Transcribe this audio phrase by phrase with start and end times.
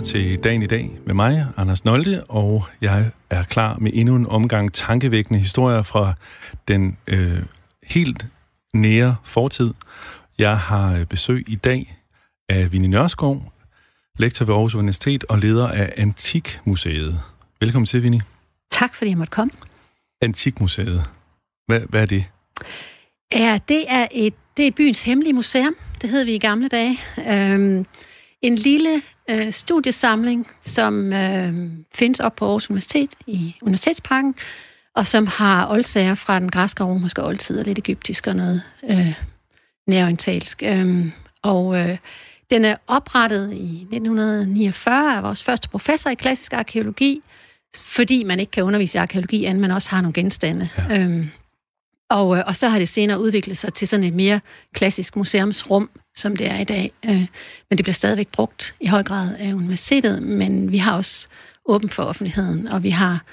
[0.00, 4.16] lytter til Dagen i dag med mig, Anders Nolde, og jeg er klar med endnu
[4.16, 6.12] en omgang tankevækkende historier fra
[6.68, 7.42] den øh,
[7.84, 8.26] helt
[8.74, 9.74] nære fortid.
[10.38, 11.96] Jeg har besøg i dag
[12.48, 13.52] af Vinnie Nørskov,
[14.18, 17.20] lektor ved Aarhus Universitet og leder af Antikmuseet.
[17.60, 18.22] Velkommen til, Vinnie.
[18.70, 19.52] Tak, fordi jeg måtte komme.
[20.22, 21.10] Antikmuseet.
[21.66, 22.24] Hvad, hvad er det?
[23.34, 25.74] Ja, det er, et, det er byens hemmelige museum.
[26.02, 26.98] Det hed vi i gamle dage.
[27.30, 27.86] Øhm,
[28.42, 34.34] en lille øh, studiesamling, som øh, findes op på Aarhus Universitet i Universitetsparken,
[34.94, 38.62] og som har oldsager fra den græske og romerske oldtid, og lidt egyptisk og noget
[38.90, 39.14] øh,
[39.86, 40.62] nærorientalsk.
[40.66, 41.12] Øhm,
[41.42, 41.98] og øh,
[42.50, 47.22] den er oprettet i 1949 af vores første professor i klassisk arkeologi,
[47.84, 50.68] fordi man ikke kan undervise i arkeologi, end man også har nogle genstande.
[50.78, 50.98] Ja.
[50.98, 51.30] Øhm,
[52.10, 54.40] og, øh, og så har det senere udviklet sig til sådan et mere
[54.74, 56.92] klassisk museumsrum, som det er i dag.
[57.04, 57.26] Øh,
[57.70, 61.28] men det bliver stadigvæk brugt i høj grad af universitetet, men vi har også
[61.66, 63.24] åbent for offentligheden, og vi har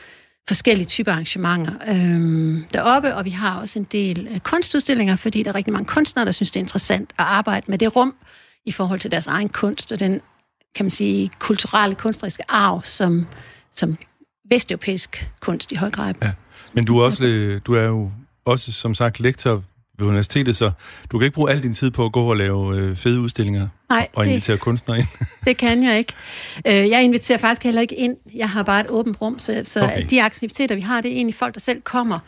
[0.48, 5.50] forskellige typer arrangementer øh, deroppe, og vi har også en del øh, kunstudstillinger, fordi der
[5.50, 8.16] er rigtig mange kunstnere, der synes, det er interessant at arbejde med det rum
[8.66, 10.22] i forhold til deres egen kunst, og den,
[10.76, 13.28] kan man sige, kulturelle, kunstneriske arv, som,
[13.72, 13.98] som
[14.50, 16.14] vesteuropæisk kunst i høj grad.
[16.23, 16.32] Ja.
[16.73, 18.12] Men du er, også, du er jo
[18.48, 19.64] også, som sagt, lektor
[20.00, 20.72] ved universitetet, så
[21.12, 23.67] du kan ikke bruge al din tid på at gå og lave øh, fede udstillinger
[23.89, 25.08] Nej, og invitere det, kunstnere ind.
[25.48, 26.14] det kan jeg ikke.
[26.67, 28.16] Øh, jeg inviterer faktisk heller ikke ind.
[28.36, 30.06] Jeg har bare et åbent rum, så, så okay.
[30.09, 32.20] de aktiviteter, vi har, det er egentlig folk, der selv kommer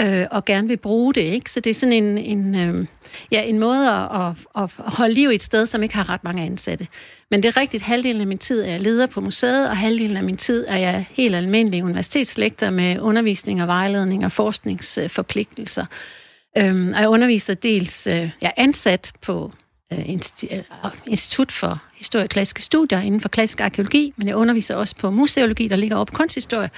[0.00, 1.20] øh, og gerne vil bruge det.
[1.20, 1.50] Ikke?
[1.50, 2.86] Så det er sådan en, en, øh,
[3.32, 6.24] ja, en måde at, at, at holde liv i et sted, som ikke har ret
[6.24, 6.86] mange ansatte.
[7.30, 10.16] Men det er rigtigt, halvdelen af min tid er jeg leder på museet, og halvdelen
[10.16, 15.86] af min tid er jeg helt almindelig universitetslektor med undervisning og vejledning og forskningsforpligtelser.
[16.58, 19.52] Øhm, og jeg underviser dels, øh, jeg er ansat på
[19.92, 20.08] øh, øh
[21.06, 25.10] Institut for Historie og Klassiske Studier inden for klassisk arkeologi, men jeg underviser også på
[25.10, 26.70] museologi, der ligger op på kunsthistorie.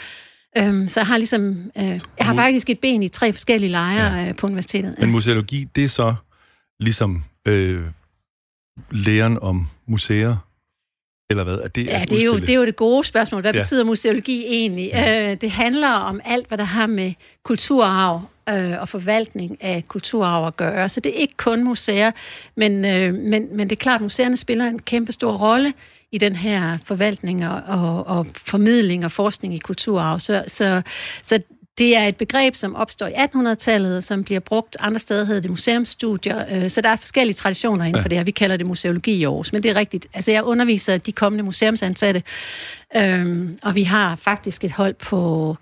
[0.59, 1.85] Øhm, så jeg har ligesom, øh,
[2.19, 4.29] jeg har faktisk et ben i tre forskellige lejre ja.
[4.29, 4.95] øh, på universitetet.
[4.99, 6.15] Men museologi, det er så
[6.81, 7.83] ligesom øh,
[8.91, 10.37] læren om museer,
[11.31, 11.55] eller hvad?
[11.55, 13.41] Er det, ja, det er, jo, det er jo det gode spørgsmål.
[13.41, 13.61] Hvad ja.
[13.61, 14.91] betyder museologi egentlig?
[14.93, 15.31] Ja.
[15.31, 17.13] Øh, det handler om alt, hvad der har med
[17.45, 20.89] kulturarv øh, og forvaltning af kulturarv at gøre.
[20.89, 22.11] Så det er ikke kun museer,
[22.57, 25.73] men, øh, men, men det er klart, at museerne spiller en kæmpe stor rolle
[26.13, 30.21] i den her forvaltning og, og, og formidling og forskning i kulturarv.
[30.21, 30.83] Så, så,
[31.23, 31.41] så
[31.79, 35.51] det er et begreb, som opstår i 1800-tallet, som bliver brugt andre steder, hedder det
[35.51, 36.45] museumsstudier.
[36.53, 38.25] Øh, så der er forskellige traditioner inden for det her.
[38.25, 40.07] Vi kalder det museologi i Aarhus, men det er rigtigt.
[40.15, 42.23] Altså, jeg underviser de kommende museumsansatte,
[42.97, 45.57] øhm, og vi har faktisk et hold på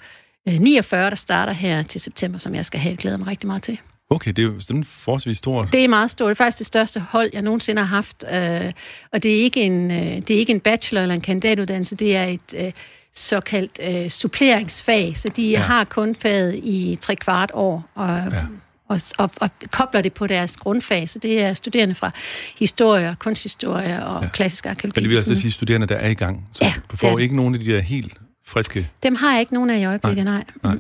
[0.47, 3.79] 49, der starter her til september, som jeg skal have glæder mig rigtig meget til.
[4.11, 5.73] Okay, det er jo sådan forholdsvis stort.
[5.73, 6.29] Det er meget stort.
[6.29, 8.25] Det er faktisk det største hold, jeg nogensinde har haft.
[8.35, 8.73] Øh,
[9.13, 11.97] og det er ikke en, øh, det er ikke en bachelor- eller en kandidatuddannelse.
[11.97, 12.73] Det er et øh,
[13.15, 15.17] såkaldt øh, suppleringsfag.
[15.17, 15.61] Så de ja.
[15.61, 17.85] har kun faget i tre kvart år.
[17.95, 18.43] Og, ja.
[18.89, 21.09] og, og, og kobler det på deres grundfag.
[21.09, 22.11] Så det er studerende fra
[22.59, 24.29] historie, kunsthistorie og ja.
[24.29, 25.01] klassisk arkeologi.
[25.01, 26.49] Men det vil altså sige studerende, der er i gang.
[26.53, 28.15] Så ja, du får ikke nogen af de der helt
[28.47, 28.91] friske?
[29.03, 30.45] Dem har jeg ikke nogen af i øjeblikket, nej.
[30.63, 30.73] nej.
[30.75, 30.79] nej.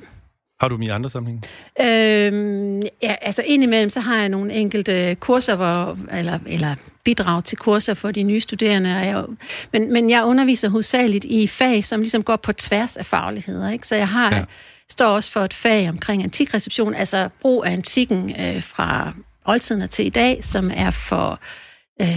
[0.60, 1.42] Har du dem i andre sammenhænge?
[1.80, 6.74] Øhm, ja, altså indimellem så har jeg nogle enkelte kurser, hvor, eller, eller
[7.04, 8.90] bidrag til kurser for de nye studerende.
[8.90, 9.24] Jeg,
[9.72, 13.70] men, men jeg underviser hovedsageligt i fag, som ligesom går på tværs af fagligheder.
[13.70, 13.88] Ikke?
[13.88, 14.44] Så jeg har, ja.
[14.88, 19.12] står også for et fag omkring antikreception, altså brug af antikken øh, fra
[19.44, 21.65] oldtiden til i dag, som er for øh,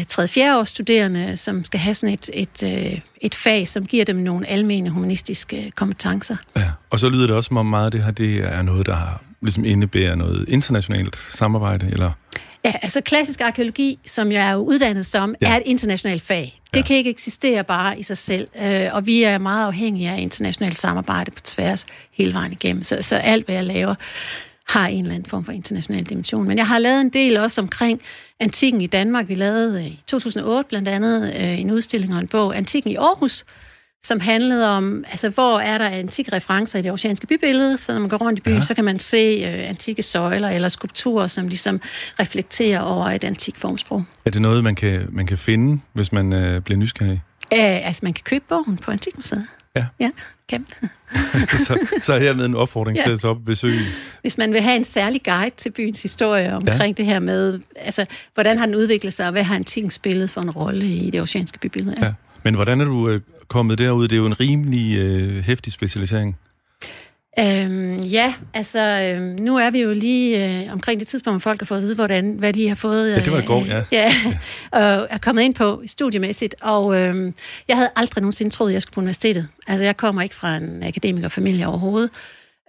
[0.08, 0.58] 3.
[0.58, 4.48] års studerende, som skal have sådan et, et, øh, et fag, som giver dem nogle
[4.48, 6.36] almene humanistiske kompetencer.
[6.56, 8.86] Ja, og så lyder det også som om meget af det her, det er noget,
[8.86, 12.12] der ligesom indebærer noget internationalt samarbejde, eller?
[12.66, 15.52] Ja, altså klassisk arkeologi, som jeg er uddannet som, ja.
[15.52, 16.62] er et internationalt fag.
[16.74, 16.86] Det ja.
[16.86, 20.80] kan ikke eksistere bare i sig selv, øh, og vi er meget afhængige af internationalt
[20.80, 22.84] samarbejde på tværs hele vejen igennem.
[22.84, 23.96] Så, så alt, hvad jeg laver,
[24.70, 26.48] har en eller anden form for international dimension.
[26.48, 28.02] Men jeg har lavet en del også omkring
[28.40, 29.28] antikken i Danmark.
[29.28, 33.46] Vi lavede i 2008 blandt andet øh, en udstilling og en bog, Antikken i Aarhus,
[34.04, 38.00] som handlede om, altså hvor er der antikke referencer i det oceanske bybillede, så når
[38.00, 38.62] man går rundt i byen, ja.
[38.62, 41.82] så kan man se øh, antikke søjler eller skulpturer, som ligesom
[42.20, 44.04] reflekterer over et antik formsprog.
[44.26, 47.22] Er det noget, man kan, man kan finde, hvis man øh, bliver nysgerrig?
[47.52, 49.46] Æh, altså, man kan købe bogen på Antikmuseet.
[49.76, 49.86] Ja.
[50.00, 50.10] Ja,
[50.50, 50.66] kan
[51.68, 53.04] så, så er hermed en opfordring ja.
[53.04, 53.80] til at tage op besøge.
[54.22, 57.04] Hvis man vil have en særlig guide til byens historie omkring ja.
[57.04, 60.42] det her med, altså, hvordan har den udviklet sig, og hvad har antikken spillet for
[60.42, 61.96] en rolle i det oceanske bybillede?
[62.00, 62.06] Ja.
[62.06, 62.14] ja.
[62.44, 64.08] Men hvordan er du øh, kommet derud?
[64.08, 66.38] Det er jo en rimelig øh, hæftig specialisering.
[67.40, 71.62] Øhm, Ja, altså øh, nu er vi jo lige øh, omkring det tidspunkt, hvor folk
[71.62, 73.08] har fået at vide, hvordan, hvad de har fået.
[73.08, 73.78] Øh, ja, det var i går, ja.
[73.78, 74.14] Øh, ja,
[74.72, 76.56] og er kommet ind på studiemæssigt.
[76.62, 77.34] Og øh,
[77.68, 79.48] jeg havde aldrig nogensinde troet, at jeg skulle på universitetet.
[79.68, 82.10] Altså jeg kommer ikke fra en akademikerfamilie overhovedet.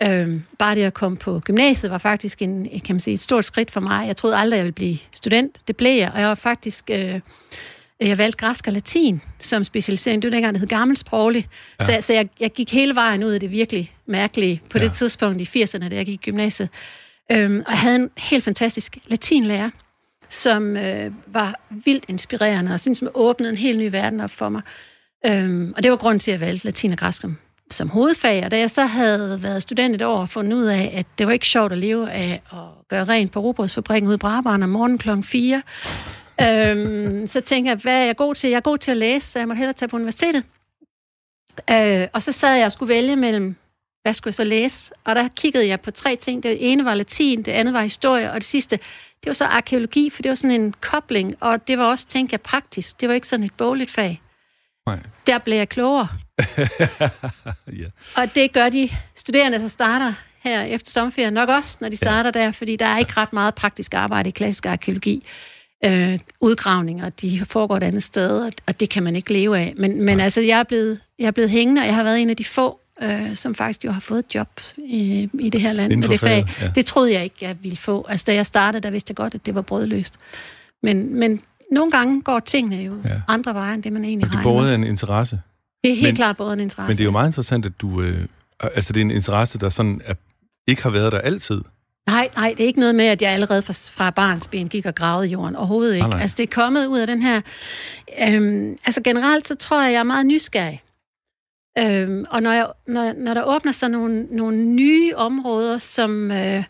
[0.02, 3.44] Øh, bare det at komme på gymnasiet var faktisk en, kan man sige, et stort
[3.44, 4.06] skridt for mig.
[4.06, 5.58] Jeg troede aldrig, jeg ville blive student.
[5.68, 6.90] Det blev jeg, og jeg var faktisk...
[6.92, 7.20] Øh,
[8.08, 10.22] jeg valgte græsk og latin som specialisering.
[10.22, 11.48] Det var dengang, det hed gammelsproglig.
[11.80, 11.84] Ja.
[11.84, 14.84] Så, så jeg, jeg gik hele vejen ud af det virkelig mærkelige på ja.
[14.84, 16.68] det tidspunkt i 80'erne, da jeg gik i gymnasiet.
[17.32, 19.70] Øhm, og havde en helt fantastisk latinlærer,
[20.28, 24.62] som øh, var vildt inspirerende og sådan, åbnede en helt ny verden op for mig.
[25.26, 27.36] Øhm, og det var grund til, at jeg valgte latin og græsk som,
[27.70, 28.44] som hovedfag.
[28.44, 31.26] Og da jeg så havde været student et år og fundet ud af, at det
[31.26, 34.70] var ikke sjovt at leve af at gøre rent på robotsfabrikken ude i Brabrand om
[34.70, 35.62] morgenen klokken 4,
[36.40, 38.50] øhm, så tænker jeg, hvad er jeg god til?
[38.50, 40.44] Jeg er god til at læse, så jeg må hellere tage på universitetet.
[41.70, 43.56] Øh, og så sad jeg og skulle vælge mellem,
[44.02, 44.92] hvad skulle jeg så læse?
[45.04, 46.42] Og der kiggede jeg på tre ting.
[46.42, 48.76] Det ene var latin, det andet var historie, og det sidste,
[49.24, 52.32] det var så arkeologi, for det var sådan en kobling, og det var også, tænker
[52.32, 53.00] jeg, praktisk.
[53.00, 54.20] Det var ikke sådan et bogligt fag.
[54.86, 54.98] Nej.
[55.26, 56.08] Der blev jeg klogere.
[57.80, 57.88] ja.
[58.16, 62.32] Og det gør de studerende, der starter her efter sommerferien nok også, når de starter
[62.34, 62.44] ja.
[62.44, 65.26] der, fordi der er ikke ret meget praktisk arbejde i klassisk arkeologi
[65.84, 69.74] øh, udgravninger, de foregår et andet sted, og det kan man ikke leve af.
[69.76, 72.30] Men, men altså, jeg er, blevet, jeg er blevet hængende, og jeg har været en
[72.30, 74.48] af de få, øh, som faktisk jo har fået job
[74.78, 76.44] i, i det her land med det fag.
[76.60, 76.70] Ja.
[76.74, 78.06] Det troede jeg ikke, jeg ville få.
[78.08, 80.14] Altså, da jeg startede, der vidste jeg godt, at det var brødløst.
[80.82, 81.40] Men, men
[81.72, 83.20] nogle gange går tingene jo ja.
[83.28, 84.32] andre veje, end det man egentlig med.
[84.32, 85.40] det er både en interesse.
[85.84, 86.88] Det er helt men, klart både en interesse.
[86.88, 88.02] Men det er jo meget interessant, at du...
[88.02, 88.26] Øh,
[88.60, 90.14] altså, det er en interesse, der sådan er,
[90.66, 91.60] ikke har været der altid.
[92.10, 94.94] Nej, nej, det er ikke noget med, at jeg allerede fra, fra barnsben gik og
[94.94, 95.56] gravede jorden.
[95.56, 96.06] Overhovedet ikke.
[96.06, 97.40] Ah, altså, det er kommet ud af den her...
[98.28, 100.82] Øhm, altså, generelt så tror jeg, jeg er meget nysgerrig.
[101.78, 106.64] Øhm, og når, jeg, når, når der åbner sig nogle, nogle nye områder, som, øh,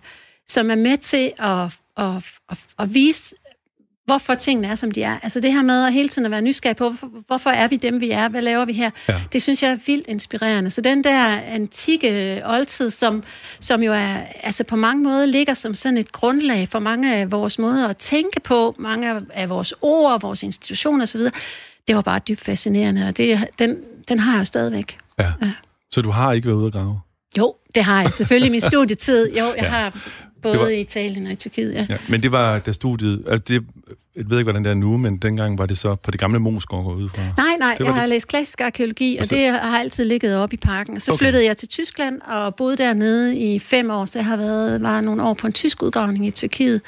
[0.48, 1.64] som er med til at,
[1.96, 3.34] at, at, at vise
[4.10, 5.16] hvorfor tingene er, som de er.
[5.22, 7.76] Altså det her med at hele tiden at være nysgerrig på, hvorfor, hvorfor er vi
[7.76, 8.28] dem, vi er?
[8.28, 8.90] Hvad laver vi her?
[9.08, 9.20] Ja.
[9.32, 10.70] Det synes jeg er vildt inspirerende.
[10.70, 13.22] Så den der antikke oldtid, som,
[13.60, 17.30] som jo er, altså på mange måder ligger som sådan et grundlag for mange af
[17.30, 21.20] vores måder at tænke på, mange af vores ord, vores institutioner osv.,
[21.88, 23.76] det var bare dybt fascinerende, og det, den,
[24.08, 24.98] den har jeg jo stadigvæk.
[25.18, 25.32] Ja.
[25.42, 25.52] ja.
[25.90, 27.00] Så du har ikke været ude at grave?
[27.38, 28.12] Jo, det har jeg.
[28.12, 29.32] Selvfølgelig min studietid.
[29.32, 29.68] Jo, jeg ja.
[29.68, 29.96] har
[30.42, 31.86] både var, i Italien og i Tyrkiet, ja.
[31.90, 31.96] ja.
[32.08, 33.24] Men det var da studiet...
[33.28, 33.64] Altså det,
[34.16, 36.38] jeg ved ikke, hvordan det er nu, men dengang var det så på det gamle
[36.38, 37.22] Mosgård ud fra.
[37.22, 38.08] Nej, nej, jeg har det.
[38.08, 39.34] læst klassisk arkeologi, og, og så...
[39.34, 40.96] det har altid ligget op i parken.
[40.96, 41.18] Og så okay.
[41.18, 45.00] flyttede jeg til Tyskland og boede dernede i fem år, så jeg har været, var
[45.00, 46.80] nogle år på en tysk udgravning i Tyrkiet.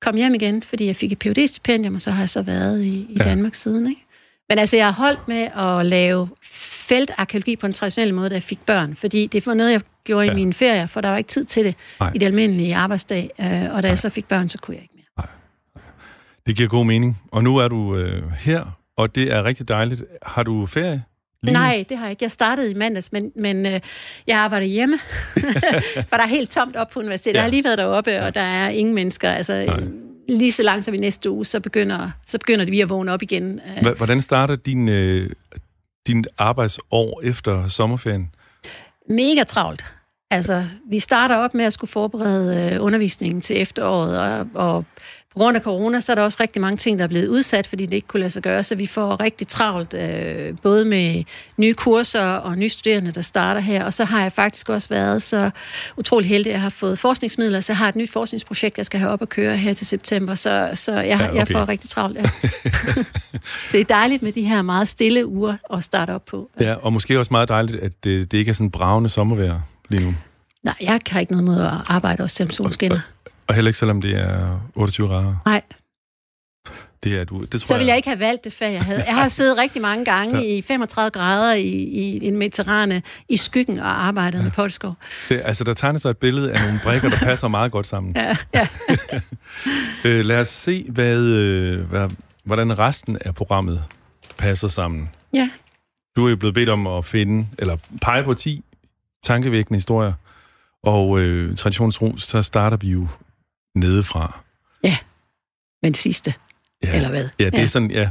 [0.00, 2.82] Kom hjem igen, fordi jeg fik et phd stipendium og så har jeg så været
[2.82, 3.24] i, i ja.
[3.24, 3.86] Danmark siden.
[3.86, 4.06] Ikke?
[4.48, 8.42] Men altså, jeg har holdt med at lave feltarkeologi på en traditionel måde, da jeg
[8.42, 10.32] fik børn, fordi det var noget, jeg gjorde ja.
[10.32, 12.10] i mine ferier, for der var ikke tid til det Nej.
[12.14, 13.88] i det almindelige arbejdsdag, øh, og da Nej.
[13.88, 15.04] jeg så fik børn, så kunne jeg ikke mere.
[15.18, 15.82] Nej.
[16.46, 17.22] Det giver god mening.
[17.32, 20.04] Og nu er du øh, her, og det er rigtig dejligt.
[20.22, 21.02] Har du ferie?
[21.42, 22.24] Lige Nej, det har jeg ikke.
[22.24, 23.80] Jeg startede i mandags, men, men øh,
[24.26, 24.98] jeg arbejder hjemme,
[26.08, 27.34] for der er helt tomt op på universitetet.
[27.34, 27.38] Ja.
[27.38, 29.30] Jeg har lige været deroppe, og der er ingen mennesker.
[29.30, 29.80] Altså, Nej.
[30.28, 33.12] Lige så langt som i næste uge, så begynder, så begynder det vi at vågne
[33.12, 33.60] op igen.
[33.96, 35.30] Hvordan starter din, øh,
[36.06, 38.30] din arbejdsår efter sommerferien?
[39.08, 39.94] Mega travlt.
[40.30, 44.84] Altså, vi starter op med at skulle forberede øh, undervisningen til efteråret, og, og
[45.32, 47.66] på grund af corona, så er der også rigtig mange ting, der er blevet udsat,
[47.66, 51.24] fordi det ikke kunne lade sig gøre, så vi får rigtig travlt, øh, både med
[51.56, 55.22] nye kurser og nye studerende, der starter her, og så har jeg faktisk også været
[55.22, 55.50] så
[55.96, 59.00] utrolig heldig, at jeg har fået forskningsmidler, så jeg har et nyt forskningsprojekt, jeg skal
[59.00, 61.34] have op at køre her til september, så, så jeg, ja, okay.
[61.38, 62.18] jeg får rigtig travlt.
[62.18, 62.24] Ja.
[62.24, 63.04] så
[63.72, 66.50] det er dejligt med de her meget stille uger at starte op på.
[66.60, 70.04] Ja, og måske også meget dejligt, at det, det ikke er sådan bravende sommervejr lige
[70.04, 70.14] nu.
[70.62, 73.00] Nej, jeg kan ikke noget med at arbejde også, selvom solen skinner.
[73.46, 75.36] Og heller ikke selvom det er 28 grader?
[75.46, 75.62] Nej.
[77.04, 77.40] Det er du.
[77.40, 77.88] Det tror så ville jeg...
[77.88, 79.04] jeg ikke have valgt det fag, jeg havde.
[79.06, 80.56] Jeg har siddet rigtig mange gange ja.
[80.56, 84.42] i 35 grader i, i en mediterrane i skyggen og arbejdet ja.
[84.42, 84.94] med potteskov.
[85.28, 88.12] Det, altså, der tegner sig et billede af nogle brækker, der passer meget godt sammen.
[88.16, 88.68] Ja, ja.
[90.04, 92.10] øh, lad os se, hvad, øh, hvad,
[92.44, 93.84] hvordan resten af programmet
[94.38, 95.10] passer sammen.
[95.34, 95.50] Ja.
[96.16, 98.64] Du er jo blevet bedt om at finde, eller pege på 10
[99.22, 100.12] tankevækkende historier,
[100.82, 103.06] og øh, traditionsro, så starter vi jo
[103.74, 104.40] nedefra.
[104.84, 104.96] Ja,
[105.82, 106.34] men det sidste.
[106.84, 106.96] Ja.
[106.96, 107.28] Eller hvad?
[107.38, 107.62] Ja, det ja.
[107.62, 108.08] er sådan, ja.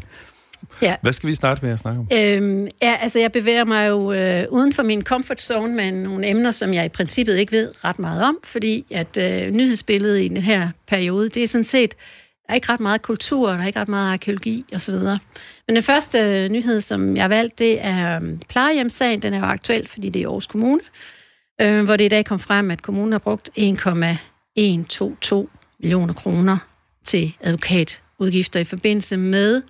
[0.82, 0.96] Ja.
[1.02, 2.08] Hvad skal vi starte med at snakke om?
[2.14, 6.28] Øhm, ja, altså jeg bevæger mig jo øh, uden for min comfort zone med nogle
[6.28, 10.28] emner, som jeg i princippet ikke ved ret meget om, fordi at øh, nyhedsbilledet i
[10.28, 11.92] den her periode, det er sådan set,
[12.48, 14.94] der er ikke ret meget kultur, der er ikke ret meget arkeologi osv.
[14.94, 19.22] Men den første øh, nyhed, som jeg har valgt, det er øh, plejehjemssagen.
[19.22, 20.82] Den er jo aktuel, fordi det er Aarhus Kommune.
[21.62, 23.50] øh, hvor det i dag kom frem, at kommunen har brugt
[24.56, 25.48] 1,122
[25.80, 26.58] millioner kroner
[27.04, 29.62] til advokatudgifter i forbindelse med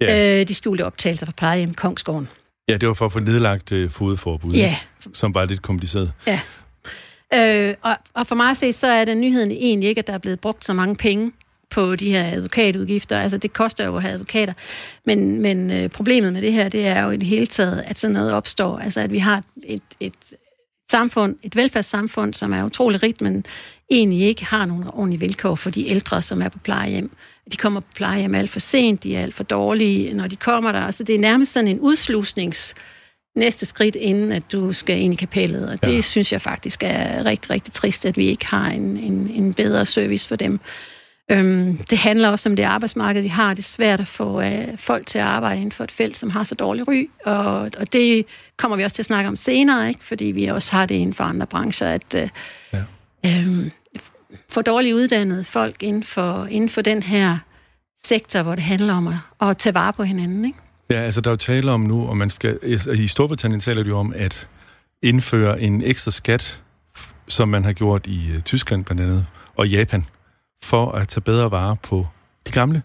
[0.00, 0.40] ja.
[0.40, 2.28] øh, de skjulte optagelser fra plejehjem Kongsgården.
[2.68, 4.76] Ja, det var for at få nedlagt øh, fodforbud, ja.
[5.12, 6.12] som var lidt kompliceret.
[6.26, 6.40] Ja.
[7.34, 10.12] Øh, og, og for mig at se, så er den nyheden egentlig ikke, at der
[10.12, 11.32] er blevet brugt så mange penge
[11.70, 13.18] på de her advokatudgifter.
[13.18, 14.52] Altså, det koster jo at have advokater.
[15.06, 17.98] Men, men øh, problemet med det her, det er jo i det hele taget, at
[17.98, 18.78] sådan noget opstår.
[18.78, 20.12] Altså, at vi har et, et
[20.90, 23.46] samfund, et velfærdssamfund, som er utrolig rigt, men
[23.90, 27.10] egentlig ikke har nogen ordentlige vilkår for de ældre, som er på plejehjem.
[27.52, 30.72] De kommer på plejehjem alt for sent, de er alt for dårlige, når de kommer
[30.72, 30.80] der.
[30.80, 32.74] Altså, det er nærmest sådan en udslusnings
[33.36, 35.68] næste skridt, inden at du skal ind i kapellet.
[35.68, 36.00] Og det ja.
[36.00, 39.86] synes jeg faktisk er rigtig, rigtig trist, at vi ikke har en, en, en bedre
[39.86, 40.60] service for dem.
[41.30, 43.50] Øhm, det handler også om det arbejdsmarked, vi har.
[43.50, 46.30] Det er svært at få øh, folk til at arbejde inden for et felt, som
[46.30, 47.10] har så dårlig ry.
[47.26, 50.04] Og, og det kommer vi også til at snakke om senere, ikke?
[50.04, 52.28] fordi vi også har det inden for andre brancher, at øh,
[52.72, 52.82] ja.
[53.26, 53.70] øhm,
[54.48, 57.38] få dårligt uddannede folk inden for, inden for den her
[58.04, 60.44] sektor, hvor det handler om at, at tage vare på hinanden.
[60.44, 60.58] Ikke?
[60.90, 62.58] Ja, altså der er jo tale om nu, og man skal,
[62.94, 64.48] i Storbritannien taler de jo om at
[65.02, 66.62] indføre en ekstra skat,
[67.28, 70.04] som man har gjort i uh, Tyskland blandt andet, og Japan,
[70.64, 72.06] for at tage bedre vare på
[72.46, 72.82] de gamle.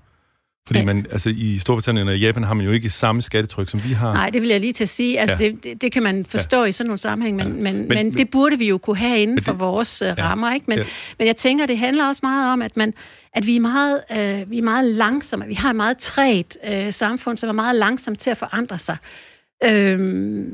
[0.68, 0.86] Fordi ja.
[0.86, 4.14] man, altså i Storbritannien og Japan har man jo ikke samme skattetryk, som vi har.
[4.14, 5.20] Nej, det vil jeg lige til at sige.
[5.20, 5.50] Altså, ja.
[5.50, 6.66] det, det, det kan man forstå ja.
[6.66, 7.54] i sådan nogle sammenhæng, men, ja.
[7.54, 10.54] men, men, men det burde vi jo kunne have inden det, for vores uh, rammer.
[10.54, 10.66] Ikke?
[10.68, 10.84] Men, ja.
[11.18, 12.94] men jeg tænker, det handler også meget om, at man
[13.36, 15.46] at vi er meget, øh, vi er meget langsomme.
[15.46, 18.98] Vi har et meget træt øh, samfund, som er meget langsomt til at forandre sig.
[19.64, 20.00] Øh,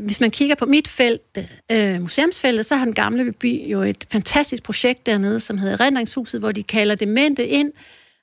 [0.06, 1.38] hvis man kigger på mit felt,
[1.72, 6.42] øh, museumsfeltet, så har den gamle by jo et fantastisk projekt dernede, som hedder Rendringshuset,
[6.42, 7.72] hvor de kalder demente ind,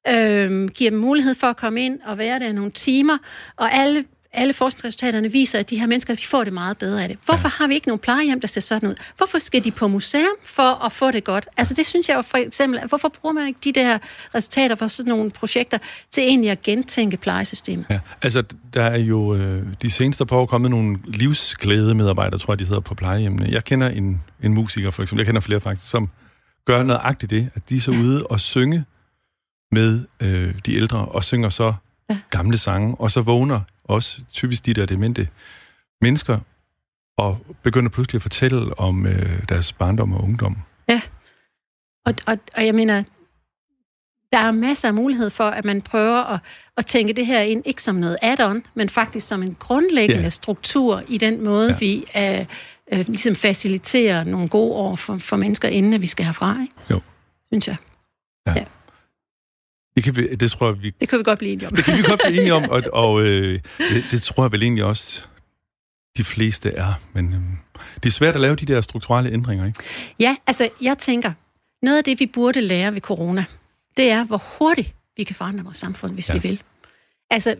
[0.08, 3.18] øh, giver dem mulighed for at komme ind og være der nogle timer,
[3.56, 7.08] og alle alle forskningsresultaterne viser, at de her mennesker, vi får det meget bedre af
[7.08, 7.18] det.
[7.24, 7.52] Hvorfor ja.
[7.58, 8.94] har vi ikke nogen plejehjem, der ser sådan ud?
[9.16, 11.48] Hvorfor skal de på museum for at få det godt?
[11.56, 13.98] Altså det synes jeg jo for eksempel, hvorfor bruger man ikke de der
[14.34, 15.78] resultater for sådan nogle projekter
[16.10, 17.86] til egentlig at gentænke plejesystemet?
[17.90, 18.42] Ja, altså
[18.74, 22.64] der er jo øh, de seneste par år kommet nogle livsglæde medarbejdere, tror jeg, de
[22.64, 23.48] hedder på plejehjemmene.
[23.50, 26.08] Jeg kender en, en musiker for eksempel, jeg kender flere faktisk, som
[26.64, 28.84] gør nøjagtigt det, at de er så ude og synge
[29.72, 31.74] med øh, de ældre, og synger så
[32.10, 32.18] ja.
[32.30, 35.28] gamle sange, og så vågner også typisk de der demente
[36.00, 36.38] mennesker,
[37.16, 40.56] og begynder pludselig at fortælle om øh, deres barndom og ungdom.
[40.88, 41.00] Ja,
[42.06, 43.02] og, og, og jeg mener,
[44.32, 46.40] der er masser af mulighed for, at man prøver at,
[46.76, 50.28] at tænke det her ind, ikke som noget add-on, men faktisk som en grundlæggende ja.
[50.28, 51.76] struktur i den måde, ja.
[51.78, 52.46] vi øh,
[52.92, 56.56] øh, ligesom faciliterer nogle gode år for, for mennesker, inden vi skal herfra.
[56.62, 56.74] Ikke?
[56.90, 57.00] Jo.
[57.52, 57.76] Synes jeg.
[58.46, 58.52] Ja.
[58.56, 58.64] ja.
[59.98, 60.90] Det, kan vi, det tror jeg, vi...
[61.00, 61.76] Det kan vi godt blive enige om.
[61.76, 64.62] Det kan vi godt blive enige om, og, og øh, det, det tror jeg vel
[64.62, 65.26] egentlig også,
[66.16, 66.92] de fleste er.
[67.12, 67.40] Men øh,
[67.94, 69.80] det er svært at lave de der strukturelle ændringer, ikke?
[70.20, 71.32] Ja, altså jeg tænker,
[71.82, 73.44] noget af det, vi burde lære ved corona,
[73.96, 76.34] det er, hvor hurtigt vi kan forandre vores samfund, hvis ja.
[76.34, 76.62] vi vil.
[77.30, 77.56] Altså,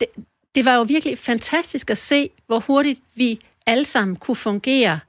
[0.00, 0.08] det,
[0.54, 5.00] det var jo virkelig fantastisk at se, hvor hurtigt vi alle sammen kunne fungere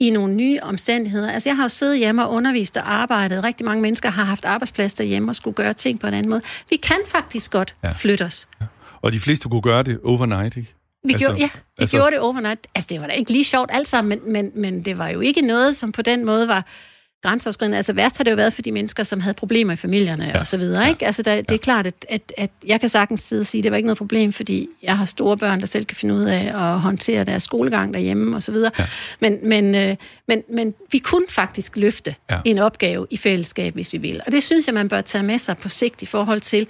[0.00, 1.30] i nogle nye omstændigheder.
[1.30, 3.44] Altså, jeg har jo siddet hjemme og undervist og arbejdet.
[3.44, 6.42] Rigtig mange mennesker har haft arbejdsplads derhjemme og skulle gøre ting på en anden måde.
[6.70, 7.92] Vi kan faktisk godt ja.
[7.92, 8.48] flytte os.
[8.60, 8.66] Ja.
[9.02, 10.74] Og de fleste kunne gøre det overnight, ikke?
[11.04, 12.66] Vi altså, gjorde, ja, vi altså, gjorde det overnight.
[12.74, 15.20] Altså, det var da ikke lige sjovt alt sammen, men, men, men det var jo
[15.20, 16.66] ikke noget, som på den måde var
[17.22, 17.76] grænseoverskridende.
[17.76, 20.38] Altså værst har det jo været for de mennesker, som havde problemer i familierne ja.
[20.38, 20.88] og så videre.
[20.88, 21.06] Ikke?
[21.06, 23.64] Altså der, det er klart, at, at, at jeg kan sagtens sidde og sige, at
[23.64, 26.24] det var ikke noget problem, fordi jeg har store børn, der selv kan finde ud
[26.24, 28.70] af at håndtere deres skolegang derhjemme og så videre.
[28.78, 28.86] Ja.
[29.20, 29.96] Men, men, øh,
[30.28, 32.40] men, men vi kunne faktisk løfte ja.
[32.44, 34.20] en opgave i fællesskab, hvis vi vil.
[34.26, 36.66] Og det synes jeg, man bør tage med sig på sigt i forhold til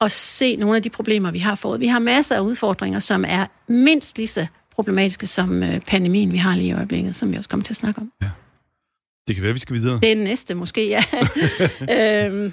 [0.00, 1.80] at se nogle af de problemer, vi har fået.
[1.80, 6.36] Vi har masser af udfordringer, som er mindst lige så problematiske som øh, pandemien, vi
[6.36, 8.12] har lige i øjeblikket, som vi også kommer til at snakke om.
[8.22, 8.28] Ja.
[9.30, 9.98] Det kan være, vi skal videre.
[10.02, 11.04] Det er den næste, måske, ja.
[12.26, 12.52] øhm,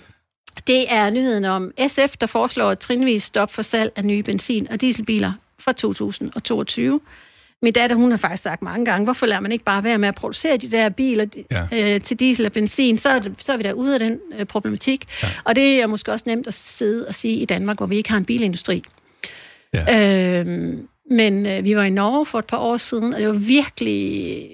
[0.67, 4.67] det er nyheden om SF, der foreslår et trinvis stop for salg af nye benzin-
[4.69, 7.00] og dieselbiler fra 2022.
[7.62, 10.07] Min datter, hun har faktisk sagt mange gange, hvorfor lader man ikke bare være med
[10.07, 11.65] at producere de der biler ja.
[11.72, 14.19] øh, til diesel og benzin, så er, det, så er vi der ude af den
[14.39, 15.05] øh, problematik.
[15.24, 15.27] Ja.
[15.43, 18.10] Og det er måske også nemt at sidde og sige i Danmark, hvor vi ikke
[18.10, 18.84] har en bilindustri.
[19.74, 20.39] Ja.
[20.39, 23.34] Øhm, men øh, vi var i Norge for et par år siden, og det var
[23.34, 24.50] virkelig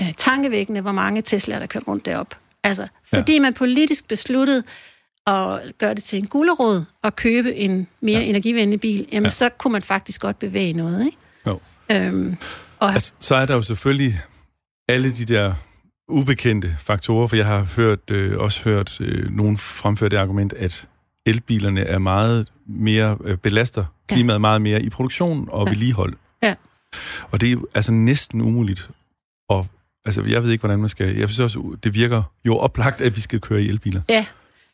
[0.00, 2.38] øh, tankevækkende, hvor mange Tesla'er, der kørte rundt derop.
[2.62, 3.40] Altså, fordi ja.
[3.40, 4.62] man politisk besluttede
[5.26, 8.26] at gøre det til en gulderod og købe en mere ja.
[8.26, 9.28] energivenlig bil, jamen ja.
[9.28, 11.18] så kunne man faktisk godt bevæge noget, ikke?
[11.46, 11.60] Jo.
[11.90, 12.36] Øhm,
[12.78, 12.92] og...
[12.92, 14.20] Altså, så er der jo selvfølgelig
[14.88, 15.54] alle de der
[16.08, 20.88] ubekendte faktorer, for jeg har hørt, øh, også hørt øh, nogen fremføre det argument, at
[21.26, 24.38] elbilerne er meget mere, øh, belaster klimaet ja.
[24.38, 25.70] meget mere i produktion og ja.
[25.70, 26.14] vedligehold.
[26.42, 26.54] Ja.
[27.30, 28.90] Og det er jo altså næsten umuligt
[29.50, 29.64] at
[30.06, 31.16] Altså, jeg ved ikke, hvordan man skal...
[31.16, 34.00] Jeg synes også, det virker jo oplagt, at vi skal køre i elbiler.
[34.08, 34.26] Ja,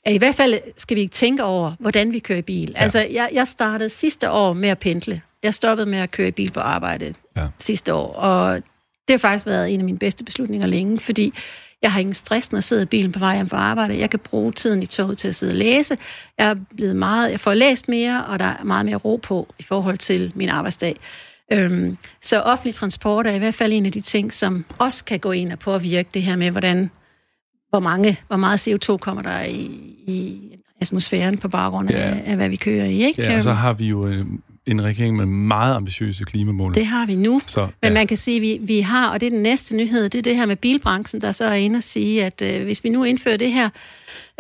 [0.07, 2.71] i hvert fald skal vi tænke over, hvordan vi kører i bil.
[2.77, 2.83] Ja.
[2.83, 5.21] Altså, jeg, jeg startede sidste år med at pendle.
[5.43, 7.47] Jeg stoppede med at køre i bil på arbejde ja.
[7.59, 8.57] sidste år, og
[9.09, 11.35] det har faktisk været en af mine bedste beslutninger længe, fordi
[11.83, 13.99] jeg har ingen stress, når jeg sidder i bilen på vej hjem fra arbejde.
[13.99, 15.99] Jeg kan bruge tiden i toget til at sidde og læse.
[16.39, 19.55] Jeg er blevet meget, jeg får læst mere, og der er meget mere ro på
[19.59, 20.97] i forhold til min arbejdsdag.
[21.53, 25.19] Øhm, så offentlig transport er i hvert fald en af de ting, som også kan
[25.19, 26.91] gå ind og påvirke det her med, hvordan,
[27.69, 29.61] hvor, mange, hvor meget CO2 kommer der i,
[30.07, 30.41] i
[30.81, 32.31] atmosfæren på baggrund af, ja.
[32.31, 33.03] af, hvad vi kører i.
[33.03, 33.23] Ikke?
[33.23, 34.27] Ja, og så har vi jo øh,
[34.67, 36.75] en regering med meget ambitiøse klimamål.
[36.75, 37.41] Det har vi nu.
[37.47, 37.69] Så, ja.
[37.83, 40.19] Men man kan sige, at vi, vi har, og det er den næste nyhed, det
[40.19, 42.89] er det her med bilbranchen, der så er inde og sige, at øh, hvis vi
[42.89, 43.69] nu indfører det her,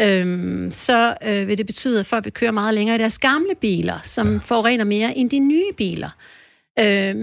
[0.00, 3.54] øh, så øh, vil det betyde, at folk vil køre meget længere i deres gamle
[3.60, 4.38] biler, som ja.
[4.44, 6.10] forurener mere end de nye biler.
[6.80, 7.14] Øh,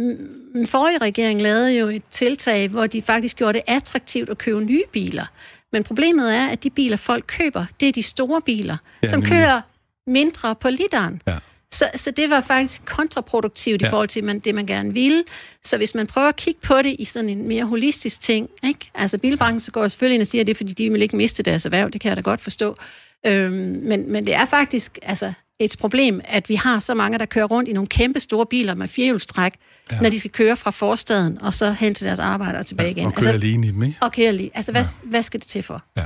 [0.54, 4.62] den forrige regering lavede jo et tiltag, hvor de faktisk gjorde det attraktivt at købe
[4.62, 5.26] nye biler.
[5.72, 9.22] Men problemet er, at de biler, folk køber, det er de store biler, ja, som
[9.22, 9.62] kører
[10.08, 11.22] mindre på literen.
[11.28, 11.38] Ja.
[11.72, 13.88] Så, så det var faktisk kontraproduktivt ja.
[13.88, 15.24] i forhold til man, det, man gerne ville.
[15.64, 18.92] Så hvis man prøver at kigge på det i sådan en mere holistisk ting, ikke?
[18.96, 21.44] altså bilbranchen går selvfølgelig ind og siger, at det er, fordi de vil ikke miste
[21.44, 22.78] deres erhverv, det kan jeg da godt forstå.
[23.26, 27.26] Øhm, men, men det er faktisk altså, et problem, at vi har så mange, der
[27.26, 29.54] kører rundt i nogle kæmpe store biler med firehjulstræk,
[29.92, 30.00] ja.
[30.02, 33.04] når de skal køre fra forstaden og så hen til deres arbejde og tilbage igen.
[33.04, 33.98] Ja, og køre altså, alene i dem, ikke?
[34.02, 34.50] Og køre alene.
[34.54, 35.10] Altså, hvad, ja.
[35.10, 35.84] hvad skal det til for?
[35.98, 36.04] Ja.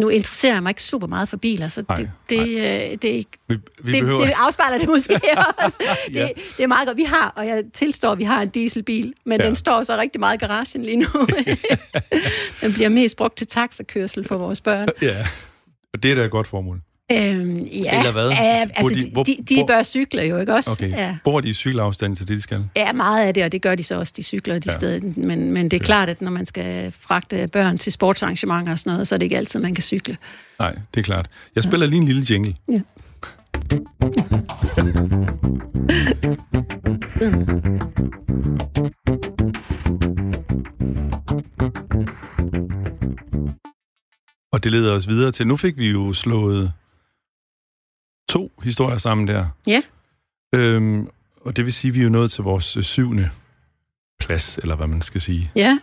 [0.00, 2.84] Nu interesserer jeg mig ikke super meget for biler, så nej, det, det, nej.
[2.84, 4.20] Øh, det, det, vi, vi det, behøver...
[4.20, 5.14] det afspejler det måske
[5.64, 5.76] også.
[6.12, 6.22] ja.
[6.22, 6.96] det, det er meget godt.
[6.96, 9.46] Vi har, og jeg tilstår, at vi har en dieselbil, men ja.
[9.46, 11.06] den står så rigtig meget i garagen lige nu.
[12.60, 14.88] den bliver mest brugt til taxakørsel for vores børn.
[15.02, 15.26] Ja,
[15.92, 16.80] og det er da et godt formål.
[17.12, 18.30] Øhm, ja, Eller hvad?
[18.30, 20.70] Ja, altså, de, hvor, de, de hvor, bør cykle jo, ikke også?
[20.70, 20.90] Okay.
[20.90, 21.16] Ja.
[21.24, 22.64] Bor de i cykelafstand til det, de skal?
[22.76, 24.74] Ja, meget af det, og det gør de så også, de cykler de ja.
[24.74, 25.00] steder.
[25.26, 25.84] Men, men det er ja.
[25.84, 29.24] klart, at når man skal fragte børn til sportsarrangementer og sådan noget, så er det
[29.24, 30.16] ikke altid, man kan cykle.
[30.58, 31.26] Nej, det er klart.
[31.54, 31.90] Jeg spiller ja.
[31.90, 32.54] lige en lille jingle.
[32.68, 32.80] Ja.
[44.52, 46.72] Og det leder os videre til, nu fik vi jo slået
[48.30, 49.46] to historier sammen der.
[49.66, 49.82] Ja.
[50.54, 51.08] Øhm,
[51.40, 53.30] og det vil sige, at vi er jo nået til vores øh, syvende
[54.20, 55.50] plads, eller hvad man skal sige.
[55.56, 55.78] Ja.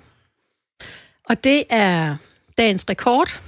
[1.30, 2.16] Og det er
[2.58, 3.42] dagens rekord.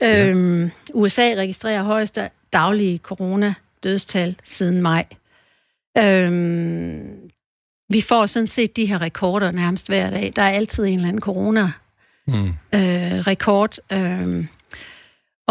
[0.00, 0.28] Ja.
[0.28, 5.06] Øhm, USA registrerer højeste daglige corona-dødstal siden maj.
[5.98, 7.30] Øhm,
[7.88, 10.32] vi får sådan set de her rekorder nærmest hver dag.
[10.36, 13.78] Der er altid en eller anden corona-rekord.
[13.90, 13.96] Mm.
[13.96, 14.46] Øh, øh,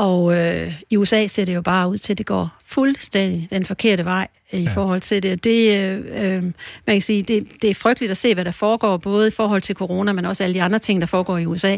[0.01, 3.65] og øh, i USA ser det jo bare ud til, at det går fuldstændig den
[3.65, 4.69] forkerte vej i ja.
[4.69, 5.43] forhold til det.
[5.43, 6.43] det øh, øh,
[6.87, 9.61] man kan sige, det, det er frygteligt at se, hvad der foregår, både i forhold
[9.61, 11.77] til corona, men også alle de andre ting, der foregår i USA.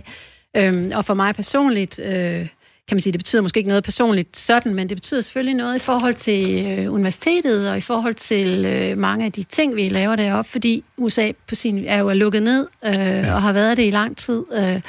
[0.57, 2.47] Øh, og for mig personligt, øh,
[2.88, 5.75] kan man sige, det betyder måske ikke noget personligt sådan, men det betyder selvfølgelig noget
[5.75, 9.89] i forhold til øh, universitetet og i forhold til øh, mange af de ting, vi
[9.89, 13.33] laver deroppe, fordi USA på sin er jo lukket ned øh, ja.
[13.33, 14.43] og har været det i lang tid.
[14.53, 14.81] Øh,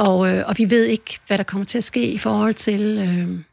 [0.00, 2.98] og, øh, og vi ved ikke, hvad der kommer til at ske i forhold til
[2.98, 3.44] øh,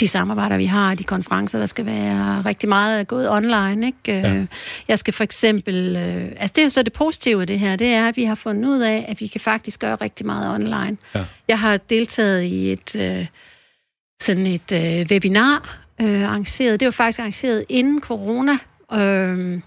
[0.00, 3.86] de samarbejder, vi har, de konferencer, der skal være rigtig meget gået online.
[3.86, 3.98] Ikke?
[4.06, 4.34] Ja.
[4.34, 4.46] Øh,
[4.88, 5.96] jeg skal for eksempel...
[5.96, 8.24] Øh, altså det er jo så det positive af det her, det er, at vi
[8.24, 10.96] har fundet ud af, at vi kan faktisk gøre rigtig meget online.
[11.14, 11.24] Ja.
[11.48, 13.26] Jeg har deltaget i et øh,
[14.22, 16.80] sådan et øh, webinar øh, arrangeret.
[16.80, 18.58] Det var faktisk arrangeret inden corona.
[18.92, 19.60] Øh,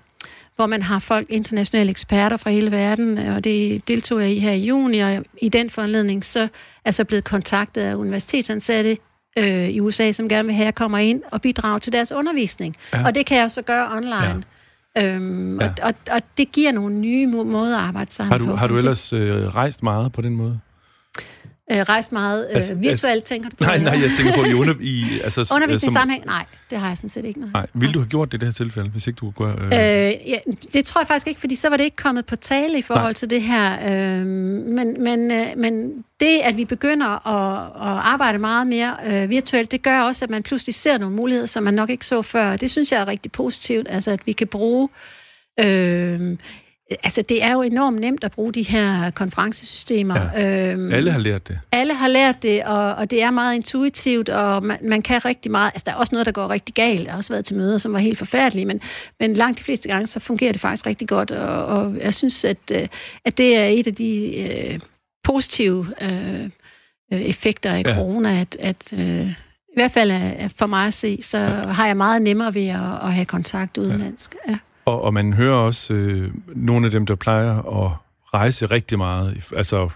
[0.57, 4.51] hvor man har folk, internationale eksperter fra hele verden, og det deltog jeg i her
[4.51, 6.47] i juni, og i den foranledning så
[6.85, 8.97] er så blevet kontaktet af universitetsansatte
[9.37, 12.75] øh, i USA, som gerne vil have, at kommer ind og bidrage til deres undervisning.
[12.93, 13.05] Ja.
[13.05, 14.43] Og det kan jeg så gøre online.
[14.95, 15.15] Ja.
[15.15, 15.67] Øhm, ja.
[15.67, 18.55] Og, og, og det giver nogle nye måder at arbejde sammen har du, på.
[18.55, 20.59] Har du ellers øh, rejst meget på den måde?
[21.71, 23.63] Øh, rejst meget øh, altså, virtuelt, altså, tænker du på?
[23.63, 26.23] Nej, nej, jeg tænker på i, under, i altså, undervisningssammenhæng.
[26.23, 26.29] Som...
[26.29, 27.39] Nej, det har jeg sådan set ikke.
[27.39, 27.49] Nej.
[27.53, 27.67] nej.
[27.73, 29.57] Ville du have gjort det i det her tilfælde, hvis ikke du kunne gøre...
[29.61, 30.07] Øh...
[30.07, 30.37] Øh, ja,
[30.73, 33.03] det tror jeg faktisk ikke, fordi så var det ikke kommet på tale i forhold
[33.03, 33.13] nej.
[33.13, 33.91] til det her.
[33.91, 39.29] Øh, men, men, øh, men det, at vi begynder at, at arbejde meget mere øh,
[39.29, 42.21] virtuelt, det gør også, at man pludselig ser nogle muligheder, som man nok ikke så
[42.21, 42.57] før.
[42.57, 44.89] Det synes jeg er rigtig positivt, altså at vi kan bruge...
[45.59, 46.37] Øh,
[47.03, 50.29] Altså, det er jo enormt nemt at bruge de her konferencesystemer.
[50.35, 50.71] Ja.
[50.71, 51.59] Øhm, alle har lært det.
[51.71, 55.51] Alle har lært det, og, og det er meget intuitivt, og man, man kan rigtig
[55.51, 55.71] meget...
[55.73, 57.03] Altså, der er også noget, der går rigtig galt.
[57.03, 58.81] Jeg har også været til møder, som var helt forfærdelige, men,
[59.19, 62.45] men langt de fleste gange, så fungerer det faktisk rigtig godt, og, og jeg synes,
[62.45, 62.87] at, øh,
[63.25, 64.79] at det er et af de øh,
[65.23, 66.49] positive øh,
[67.11, 67.95] effekter af ja.
[67.95, 68.57] corona, at...
[68.59, 69.33] at øh,
[69.69, 70.11] i hvert fald
[70.55, 71.47] for mig at se, så ja.
[71.49, 74.35] har jeg meget nemmere ved at, at have kontakt udenlandsk.
[74.49, 74.57] Ja.
[74.87, 77.91] Og, og man hører også øh, nogle af dem, der plejer at
[78.33, 79.89] rejse rigtig meget, altså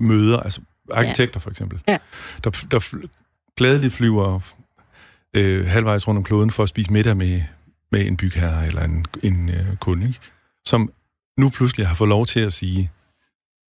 [0.00, 0.60] møder, altså
[0.92, 1.98] arkitekter for eksempel, Ja.
[2.44, 3.06] der, der fl-
[3.56, 4.40] gladeligt flyver
[5.34, 7.42] øh, halvvejs rundt om kloden for at spise middag med,
[7.92, 10.20] med en bygherre eller en, en øh, kunde, ikke?
[10.64, 10.92] som
[11.38, 12.90] nu pludselig har fået lov til at sige,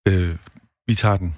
[0.08, 0.36] øh,
[0.88, 1.36] vi tager den.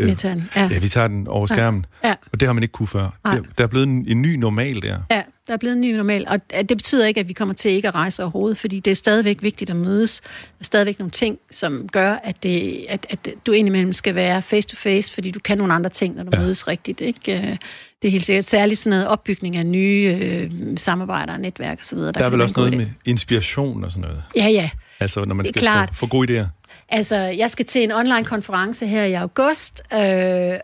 [0.00, 0.50] Øh, Jeg tager den.
[0.56, 0.68] Ja.
[0.72, 1.86] Ja, vi tager den over skærmen.
[2.04, 2.14] Ja.
[2.32, 3.10] Og det har man ikke kunne før.
[3.24, 3.34] Nej.
[3.34, 5.02] Der, der er blevet en, en ny normal der.
[5.10, 7.70] Ja, der er blevet en ny normal, og det betyder ikke, at vi kommer til
[7.70, 10.20] ikke at rejse overhovedet, fordi det er stadigvæk vigtigt at mødes.
[10.20, 10.28] Der
[10.60, 15.12] er stadigvæk nogle ting, som gør, at, det, at, at du indimellem skal være face-to-face,
[15.14, 16.38] fordi du kan nogle andre ting, når du Ja.
[16.40, 17.00] mødes rigtigt.
[17.00, 17.32] Ikke?
[17.36, 17.56] Øh,
[18.02, 21.98] Det er helt sikkert særligt sådan noget opbygning af nye øh, samarbejder og netværk osv.
[21.98, 24.22] Der, der er vel også noget med inspiration og sådan noget.
[24.36, 24.70] Ja, ja.
[25.00, 25.88] Altså, når man skal klart.
[25.88, 26.46] få, få gode idéer.
[26.88, 30.00] Altså, jeg skal til en online-konference her i august, øh,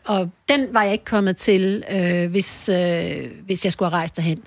[0.05, 3.13] og den var jeg ikke kommet til, øh, hvis, øh,
[3.47, 4.43] hvis jeg skulle have rejst derhen.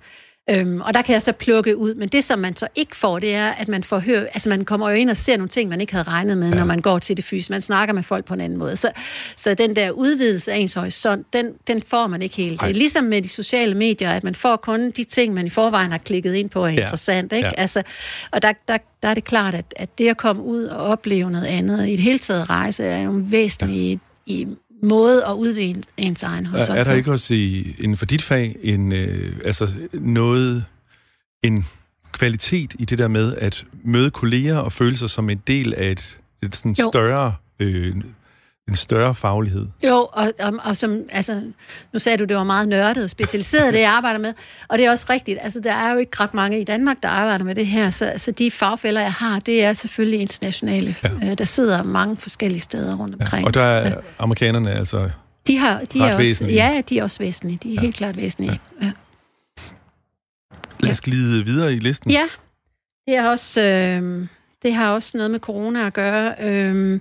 [0.49, 3.19] Øhm, og der kan jeg så plukke ud, men det, som man så ikke får,
[3.19, 5.69] det er, at man får høre, altså man kommer jo ind og ser nogle ting,
[5.69, 6.56] man ikke havde regnet med, ja.
[6.56, 7.49] når man går til det fysisk.
[7.49, 8.75] Man snakker med folk på en anden måde.
[8.75, 8.91] Så,
[9.36, 12.62] så den der udvidelse af ens horisont, den, den får man ikke helt.
[12.62, 12.67] Ej.
[12.67, 15.49] Det er ligesom med de sociale medier, at man får kun de ting, man i
[15.49, 16.82] forvejen har klikket ind på, er Ja.
[16.82, 17.34] interessant.
[17.34, 17.47] Ikke?
[17.47, 17.62] Ja.
[17.62, 17.84] Altså,
[18.32, 21.32] og der, der, der er det klart, at, at det at komme ud og opleve
[21.32, 24.47] noget andet, i det hele taget rejse, er jo en væsentlig i
[24.83, 26.97] måde at udvide ens egen Er, horisont er der på.
[26.97, 30.65] ikke også i, inden for dit fag en, øh, altså noget,
[31.43, 31.65] en
[32.11, 35.91] kvalitet i det der med at møde kolleger og føle sig som en del af
[35.91, 36.89] et, et sådan Jo.
[36.93, 37.95] større, øh,
[38.67, 39.67] en større faglighed?
[39.84, 41.41] Jo, og, og, og som, altså,
[41.93, 44.34] nu sagde du, det var meget nørdet og specialiseret, det jeg arbejder med,
[44.67, 47.10] og det er også rigtigt, altså der er jo ikke ret mange i Danmark, der
[47.10, 50.95] arbejder med det her, så, så de fagfælder, jeg har, det er selvfølgelig internationale.
[51.04, 51.10] Ja.
[51.21, 51.34] Ja.
[51.34, 53.47] Der sidder mange forskellige steder rundt omkring.
[53.47, 55.10] Og der er amerikanerne altså...
[55.47, 56.56] de har, de ret er også, væsentlige.
[56.56, 57.82] Ja, de er også væsentlige, de er ja.
[57.82, 58.60] helt klart væsentlige.
[58.82, 58.91] Ja.
[60.80, 62.12] Lad os glide videre i listen.
[62.12, 62.28] Ja,
[63.08, 64.28] det er også, øh,
[64.63, 66.36] det har også noget med corona at gøre.
[66.39, 66.99] Øh,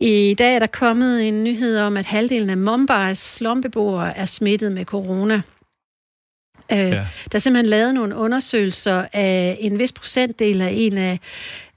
[0.00, 4.72] I dag er der kommet en nyhed om, at halvdelen af Mumbai's slumbeboere er smittet
[4.72, 5.42] med corona.
[6.72, 7.06] Øh, ja.
[7.32, 11.20] Der er simpelthen lavet nogle undersøgelser af en vis procentdel af en af,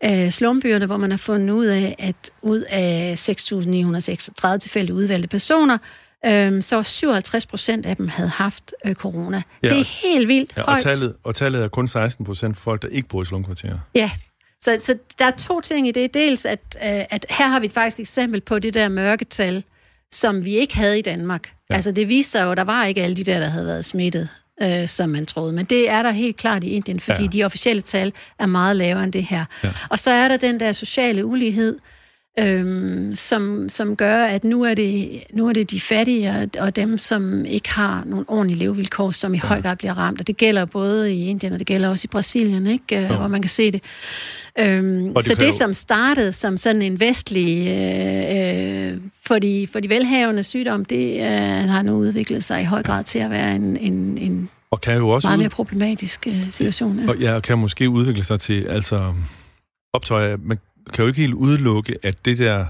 [0.02, 5.78] af slumbyerne, hvor man har fundet ud af, at ud af 6.936 tilfælde udvalgte personer,
[6.26, 9.42] øhm, så 57 procent af dem havde haft øh, corona.
[9.64, 9.70] Ja.
[9.70, 10.82] Det er helt vildt Ja, og, højt.
[10.84, 13.78] tallet, og tallet er kun 16 procent folk, der ikke bor i slumkvarterer.
[13.96, 14.12] Ja,
[14.62, 16.14] så, så der er to ting i det.
[16.14, 19.64] Dels, at, øh, at her har vi faktisk et eksempel på det der mørketal,
[20.12, 21.46] som vi ikke havde i Danmark.
[21.46, 21.52] Ja.
[21.70, 21.76] Ja.
[21.76, 23.86] Altså, det viser sig jo, at der var ikke alle de der, der havde været
[23.86, 24.30] smittet,
[24.62, 25.54] øh, som man troede.
[25.54, 27.24] Men det er der helt klart i Indien, fordi Ja.
[27.24, 27.30] ja.
[27.38, 29.46] de officielle tal er meget lavere end det her.
[29.64, 29.70] Ja.
[29.90, 31.78] Og så er der den der sociale ulighed,
[32.40, 36.76] øhm, som, som gør, at nu er, det, nu er det de fattige og, og
[36.76, 39.48] dem, som ikke har nogle ordentlige levevilkår, som i ja.
[39.48, 40.20] høj grad bliver ramt.
[40.20, 42.98] Og det gælder både i Indien, og det gælder også i Brasilien, ikke?
[42.98, 43.16] Øh, Jo.
[43.16, 43.82] hvor man kan se det.
[44.60, 49.40] Øhm, Og det så det, jo- som startede som sådan en vestlig øh, øh, for,
[49.40, 53.20] de, for de velhavende sygdom, det øh, har nu udviklet sig i høj grad til
[53.20, 57.00] at være en, en, en Og kan jo også meget ud, mere problematisk øh, situation.
[57.00, 57.10] Ja.
[57.10, 59.14] og ja, kan måske udvikle sig til, altså
[59.94, 60.60] optøjer, man
[60.94, 62.66] kan jo ikke helt udelukke, at det der,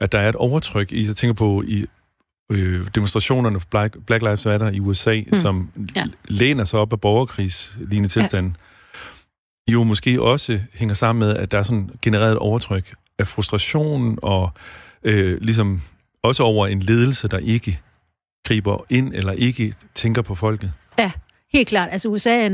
[0.00, 1.84] at der er et overtryk i, jeg tænker på i
[2.52, 5.38] øh, demonstrationerne for Black, Black Lives Matter i USA, mm.
[5.38, 6.04] som Ja.
[6.28, 8.64] læner sig op af borgerkrigslignende tilstanden, ja
[9.68, 14.18] jo måske også hænger sammen med, at der er sådan genereret et overtryk af frustration
[14.22, 14.50] og
[15.02, 15.82] øh, ligesom
[16.22, 17.80] også over en ledelse, der ikke
[18.44, 20.72] griber ind eller ikke tænker på folket.
[20.98, 21.10] Ja,
[21.52, 21.88] helt klart.
[21.92, 22.48] Altså USA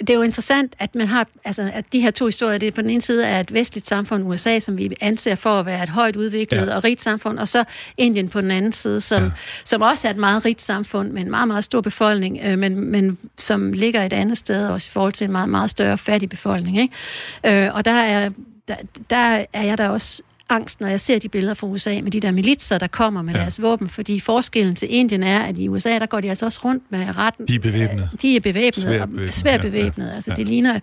[0.00, 2.72] det er jo interessant, at man har, altså at de her to historier, det er
[2.72, 5.82] på den ene side er et vestligt samfund, USA, som vi anser for at være
[5.82, 6.76] et højt udviklet Ja.
[6.76, 7.64] og rigt samfund, og så
[7.98, 9.30] Indien på den anden side, som, ja.
[9.64, 12.80] som også er et meget rigt samfund med en meget, meget stor befolkning, øh, men,
[12.90, 16.28] men som ligger et andet sted, også i forhold til en meget, meget større fattig
[16.28, 16.78] befolkning.
[16.78, 17.64] Ikke?
[17.64, 18.28] Øh, og der er,
[18.68, 18.74] der,
[19.10, 22.20] der er jeg da også angst, når jeg ser de billeder fra USA med de
[22.20, 23.40] der militser, der kommer med Ja.
[23.40, 26.60] deres våben, fordi forskellen til Indien er, at i USA, der går de altså også
[26.64, 27.48] rundt med retten.
[27.48, 28.10] De er bevæbnet.
[28.22, 30.06] De er bevæbnet, Svært bevæbnet, bevæbnet, svært ja, bevæbnet.
[30.08, 30.34] ja, Altså, ja.
[30.36, 30.80] det, ligner,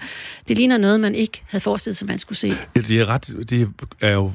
[0.47, 2.47] det ligner noget, man ikke havde forestillet sig, man skulle se.
[2.75, 3.69] Ja, det er ret, det
[4.01, 4.31] er jo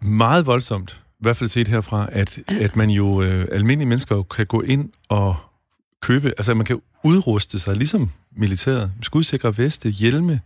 [0.00, 2.58] meget voldsomt, i hvert fald set herfra, at, ja.
[2.64, 5.36] at man jo, øh, almindelige mennesker jo kan gå ind og
[6.02, 10.40] købe, altså man kan udruste sig, ligesom militæret, skudsikre veste, hjelme,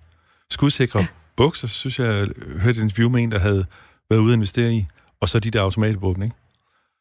[0.50, 1.06] skudsikre ja.
[1.36, 2.28] bukser, synes jeg, jeg
[2.60, 3.64] hørte et interview med en, der havde
[4.10, 4.86] været ude at investere i,
[5.20, 6.34] og så de der automatvåben, ikke?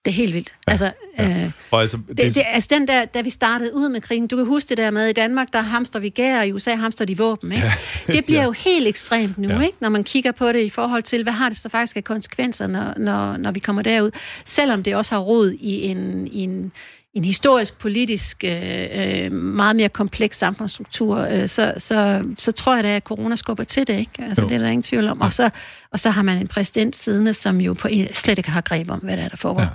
[0.06, 0.54] Det er helt vildt.
[0.68, 1.44] Ja, Ja, altså, ja.
[1.46, 4.36] Øh, Og altså, det, det, altså den der, da vi startede ud med krigen, du
[4.36, 7.06] kan huske det der med, i Danmark, der hamster vi gær, og i USA hamster
[7.06, 7.68] de våben, ikke?
[8.08, 8.46] Det bliver Ja.
[8.46, 9.62] jo helt ekstremt nu, Ja.
[9.62, 9.78] ikke?
[9.80, 12.68] Når man kigger på det i forhold til, hvad har det så faktisk af konsekvenser,
[12.68, 14.12] når, når, når vi kommer derud?
[14.46, 16.72] Selvom det også har rod i en, i en,
[17.18, 22.84] en historisk, politisk, øh, øh, meget mere kompleks samfundsstruktur, øh, så, så, så tror jeg
[22.84, 24.24] da, at corona skubber til det, ikke?
[24.24, 24.48] Altså, Jo.
[24.48, 25.22] det er der ingen tvivl om.
[25.22, 25.50] Og så,
[25.92, 29.00] og så har man en præsident siddende, som jo på, slet ikke har greb om,
[29.00, 29.62] hvad der er, der foregår.
[29.62, 29.68] Ja.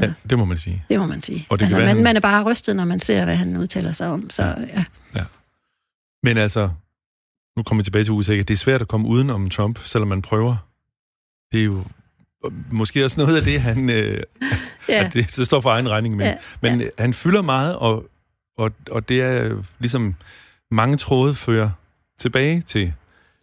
[0.00, 0.06] Ja.
[0.06, 0.84] Ja, det må man sige.
[0.90, 1.46] Det må man sige.
[1.48, 3.92] Og det altså, man, han- man er bare rystet, når man ser, hvad han udtaler
[3.92, 4.30] sig om.
[4.30, 4.42] Så
[5.14, 5.24] ja.
[6.22, 6.70] Men altså,
[7.56, 8.32] nu kommer vi tilbage til USA.
[8.36, 10.56] Det er svært at komme uden om Trump, selvom man prøver.
[11.52, 11.84] Det er jo
[12.70, 13.90] måske også noget af det, han...
[13.90, 14.22] Øh,
[14.88, 15.04] ja.
[15.04, 18.06] at det, det står for egen regning, men, Ja, men øh, han fylder meget, og,
[18.58, 20.14] og, og det er ligesom
[20.70, 21.70] mange tråde fører
[22.18, 22.92] tilbage til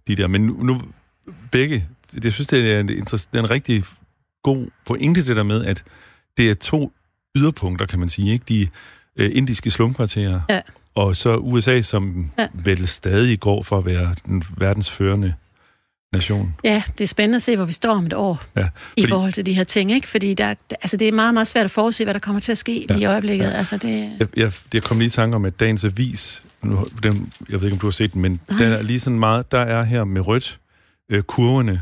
[0.07, 0.27] de der.
[0.27, 0.81] Men nu, nu
[1.51, 1.87] begge,
[2.23, 3.83] jeg synes, det er en, det er en rigtig
[4.43, 5.83] god pointe, det der med, at
[6.37, 6.91] det er to
[7.37, 8.45] yderpunkter, kan man sige, ikke?
[8.49, 8.67] De
[9.15, 10.61] øh, indiske slumkvarterer, Ja.
[10.95, 12.41] og så USA, som Ja.
[12.43, 12.47] ja.
[12.53, 15.33] vel stadig går for at være den verdensførende
[16.17, 16.55] nation.
[16.63, 18.61] Ja, det er spændende at se, hvor vi står om et år Ja,
[18.97, 20.07] i fordi- forhold til de her ting, ikke?
[20.07, 22.57] Fordi der, altså, det er meget, meget svært at forudse, hvad der kommer til at
[22.57, 22.93] ske ja.
[22.95, 22.99] Ja.
[23.01, 23.45] i øjeblikket.
[23.45, 23.49] Ja.
[23.51, 27.33] Altså, det, Jeg, jeg, jeg kom lige i tanke om, at dagens avis, nu, den,
[27.49, 28.59] jeg ved ikke, om du har set den, men Nej.
[28.63, 30.59] den er lige sådan meget, der er her med rødt,
[31.11, 31.81] øh, kurverne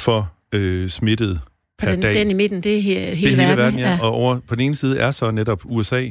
[0.00, 1.40] for øh, smittet
[1.78, 2.14] per den, dag.
[2.14, 3.56] den i midten, det er he, hele, det er hele verden.
[3.58, 3.98] verden, ja.
[4.02, 6.08] Og over, på den ene side er så netop USA,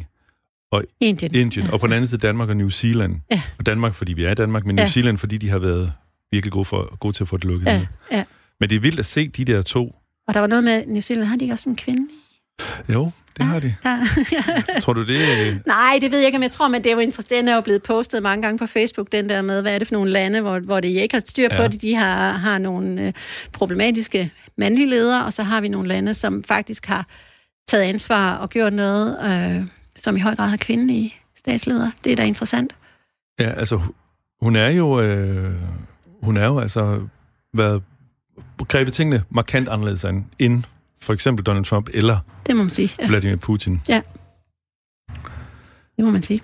[0.99, 1.35] Indien.
[1.35, 1.71] Indien, Ja.
[1.73, 3.15] og på den anden side Danmark og New Zealand.
[3.31, 3.41] Ja.
[3.59, 4.83] Og Danmark, fordi vi er i Danmark, men Ja.
[4.83, 5.93] New Zealand, fordi de har været
[6.31, 7.85] virkelig gode, for, gode til at få det lukket Ja, ned.
[8.11, 8.23] ja.
[8.59, 9.95] Men det er vildt at se de der to.
[10.27, 12.07] Og der var noget med, New Zealand, har de ikke også en kvinde?
[12.93, 13.75] Jo, det har de.
[13.85, 13.99] Ja.
[14.81, 15.47] Tror du det?
[15.47, 17.29] øh, Nej, det ved jeg ikke, om jeg tror, men det er jo interessant.
[17.29, 19.87] Den er jo blevet postet mange gange på Facebook, den der med, hvad er det
[19.87, 21.67] for nogle lande, hvor, hvor det ikke har styr på Ja.
[21.67, 21.81] det.
[21.81, 23.13] De har, har nogle øh,
[23.53, 27.07] problematiske mandlige ledere, og så har vi nogle lande, som faktisk har
[27.67, 29.17] taget ansvar og gjort noget,
[29.57, 31.91] øh, som i høj grad har kvindelige statsledere.
[32.03, 32.73] Det er da interessant.
[33.39, 33.93] Ja, altså, hu-
[34.41, 35.53] hun er jo, øh,
[36.23, 37.07] hun er jo altså
[37.53, 37.83] været
[38.67, 40.63] grebet tingene markant anderledes an, end
[41.01, 42.95] for eksempel Donald Trump eller Det må man sige.
[42.99, 43.81] Ja, Vladimir Putin.
[45.97, 46.43] det må man sige.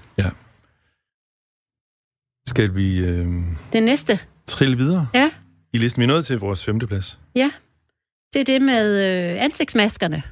[2.48, 5.32] Skal vi øh, Det næste, trille videre Ja.
[5.74, 6.00] i listen?
[6.00, 7.20] Vi er nået til vores femteplads.
[8.34, 9.00] det er det med
[9.36, 10.24] øh, ansigtsmaskerne.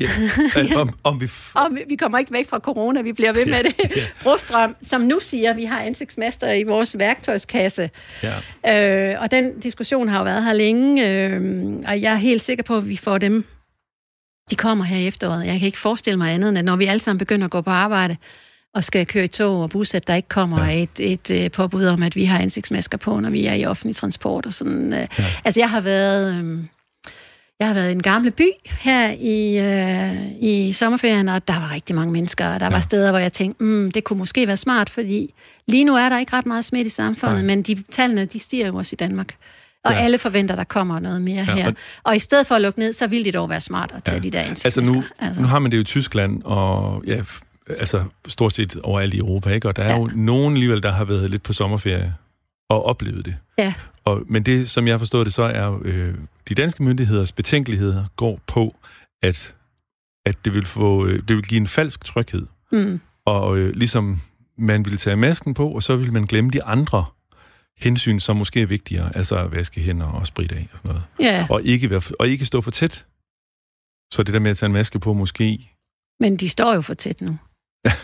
[0.00, 1.24] Øh, om, om vi...
[1.26, 3.74] F- Og vi- kommer ikke væk fra corona, vi bliver ved med det.
[3.96, 7.90] ja, Brostrøm, som nu siger, vi har ansigtsmaster i vores værktøjskasse.
[8.64, 9.10] ja.
[9.12, 12.64] Øh, og den diskussion har jo været her længe, øh, og jeg er helt sikker
[12.64, 13.44] på, at vi får dem.
[14.50, 15.46] De kommer her i efteråret.
[15.46, 17.60] Jeg kan ikke forestille mig andet, end at når vi alle sammen begynder at gå
[17.60, 18.16] på arbejde
[18.74, 20.70] og skal køre i tog og bus, at der ikke kommer ja.
[20.72, 20.82] Ja.
[20.82, 23.96] et, et, et påbud om, at vi har ansigtsmasker på, når vi er i offentlig
[23.96, 24.92] transport og sådan.
[24.92, 24.98] Øh.
[25.18, 25.24] Ja.
[25.44, 26.34] Altså, jeg har været...
[26.44, 26.58] Øh,
[27.60, 28.48] jeg har været i en gamle by
[28.80, 32.70] her i, øh, i sommerferien, og der var rigtig mange mennesker, og der ja.
[32.72, 35.34] var steder, hvor jeg tænkte, mm, det kunne måske være smart, fordi
[35.68, 37.44] lige nu er der ikke ret meget smitte i samfundet, Nej.
[37.44, 39.34] men de tallene, de stiger jo også i Danmark.
[39.84, 39.98] Og ja.
[39.98, 41.66] Alle forventer, der kommer noget mere ja, her.
[41.66, 44.04] Og, og- i stedet for at lukke ned, så ville det dog være smart at
[44.04, 44.22] tage ja.
[44.22, 45.40] De der Altså nu, altså.
[45.40, 47.20] nu har man det jo i Tyskland, og ja,
[47.78, 49.68] altså stort set overalt i Europa, ikke?
[49.68, 49.98] Og der er Ja.
[49.98, 52.14] jo nogen alligevel, der har været lidt på sommerferie
[52.68, 53.36] og oplevet det.
[53.58, 53.72] Ja.
[54.08, 56.14] Og, men det, som jeg har forstået det, så er øh,
[56.48, 58.76] de danske myndigheders betænkeligheder går på,
[59.22, 59.54] at,
[60.26, 62.46] at det, vil få, øh, det vil give en falsk tryghed.
[62.72, 63.00] Mm.
[63.24, 64.20] Og øh, ligesom
[64.58, 67.04] man ville tage masken på, og så vil man glemme de andre
[67.78, 71.02] hensyn, som måske er vigtigere, altså at vaske hænder og spritte af og sådan noget.
[71.20, 73.06] Ja, Og ikke, være, og ikke stå for tæt.
[74.12, 75.68] Så det der med at tage en maske på måske
[76.20, 77.38] men de står jo for tæt nu.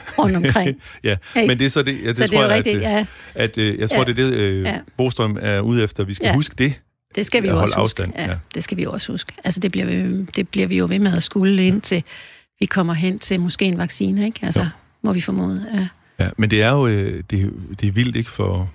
[0.19, 0.77] Rundt omkring.
[1.05, 1.47] ja, Ikke?
[1.49, 2.83] men det er så det, ja, det så det tror er jo jeg, rigtigt, at,
[2.83, 3.07] ja.
[3.35, 4.05] at, øh, jeg tror, Ja.
[4.05, 4.79] det er det, øh, Ja.
[4.97, 6.05] Bostrøm er ude efter.
[6.05, 6.35] Vi skal Ja.
[6.35, 6.81] huske det.
[7.17, 7.81] Det skal vi At jo også huske.
[7.81, 8.37] afstand, Ja, ja.
[8.55, 9.33] det skal vi også huske.
[9.45, 12.03] Altså, det bliver, vi, det bliver vi jo ved med at skulle indtil
[12.61, 14.41] vi kommer hen til måske en vaccine, ikke?
[14.43, 14.67] Altså, Jo.
[15.03, 15.67] må vi formode.
[15.75, 15.89] Ja.
[16.25, 18.71] Ja, men det er jo øh, det, er- det er vildt ikke for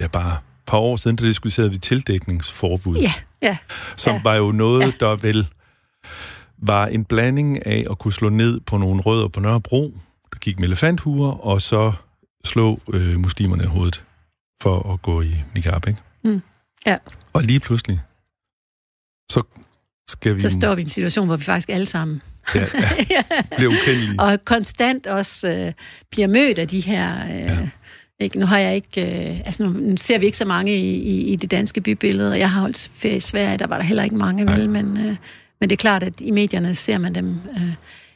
[0.00, 3.56] ja, bare et par år siden, der diskuterede vi tildækningsforbud, ja, ja,
[3.96, 4.20] som ja.
[4.24, 5.06] var jo noget, Ja.
[5.06, 5.46] der vel
[6.58, 9.94] var en blanding af at kunne slå ned på nogle rødder på Nørrebro,
[10.32, 11.92] der gik med elefanthuer, og så
[12.44, 14.04] slå øh, muslimerne i hovedet
[14.62, 16.00] for at gå i niqab, ikke?
[16.24, 16.42] Mm.
[16.86, 16.96] Ja.
[17.32, 18.00] Og lige pludselig,
[19.30, 19.42] så
[20.08, 22.22] skal vi så står vi i en situation, hvor vi faktisk alle sammen
[22.54, 22.60] ja,
[23.10, 23.22] ja,
[23.56, 24.20] bliver ukendelige.
[24.20, 25.72] og konstant også øh,
[26.10, 27.24] bliver mødt af de her...
[27.24, 27.68] Øh, ja.
[28.20, 29.30] ikke, nu har jeg ikke...
[29.30, 32.38] Øh, altså nu, ser vi ikke så mange i, i, i det danske bybillede, og
[32.38, 35.16] jeg har holdt ferie i Sverige, der var der heller ikke mange, vel, men, øh,
[35.60, 37.40] men det er klart, at i medierne ser man dem.
[37.56, 37.72] Øh,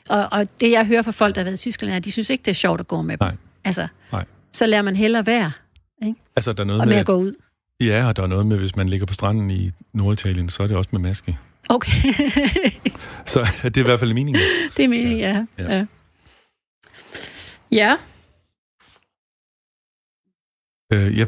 [0.08, 2.12] og, og det, jeg hører fra folk, der har været i Tyskland, er, at de
[2.12, 3.26] synes ikke, det er sjovt at gå med dem.
[3.26, 3.36] Nej.
[3.64, 4.24] Altså, Nej.
[4.52, 5.52] så lærer man hellere være,
[6.36, 7.34] Altså, der er noget og med, med at at, gå ud.
[7.80, 10.66] ja, og der er noget med, hvis man ligger på stranden i Norditalien, så er
[10.66, 11.38] det også med maske.
[11.68, 11.90] Okay,
[13.26, 14.42] Så det er i hvert fald meningen.
[14.76, 15.44] det er meningen, ja.
[15.58, 15.76] Ja.
[15.76, 15.86] Ja.
[17.72, 17.96] ja.
[20.92, 21.26] Øh, ja,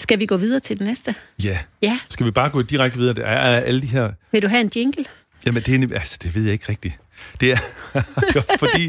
[0.00, 1.14] Skal vi gå videre til det næste?
[1.44, 1.58] ja.
[1.82, 1.98] Ja.
[2.08, 3.14] Skal vi bare gå direkte videre?
[3.14, 4.12] Der er alle de her...
[4.32, 5.04] Vil du have en jingle?
[5.46, 6.98] Jamen, det, er, altså, det ved jeg ikke rigtigt.
[7.40, 7.56] Det er,
[8.20, 8.88] det er også fordi...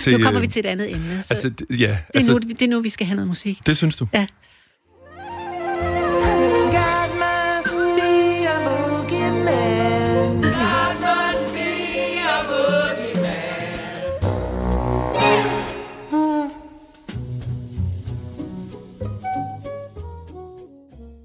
[0.00, 1.22] Til, nu kommer vi til et andet emne.
[1.22, 3.66] Så altså, ja, det, er altså, nu, det er nu, vi skal have noget musik.
[3.66, 4.08] Det synes du?
[4.12, 4.26] Ja.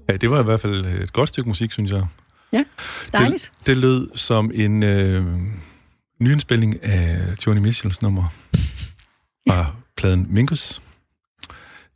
[0.08, 2.06] Ja, det var i hvert fald et godt stykke musik, synes jeg.
[2.52, 2.64] Ja,
[3.12, 3.52] dejligt.
[3.58, 5.24] Det, det lød som en øh,
[6.24, 8.34] nyindspilning af Joni Mitchells nummer
[9.48, 9.66] fra ja.
[9.96, 10.82] pladen Minkus.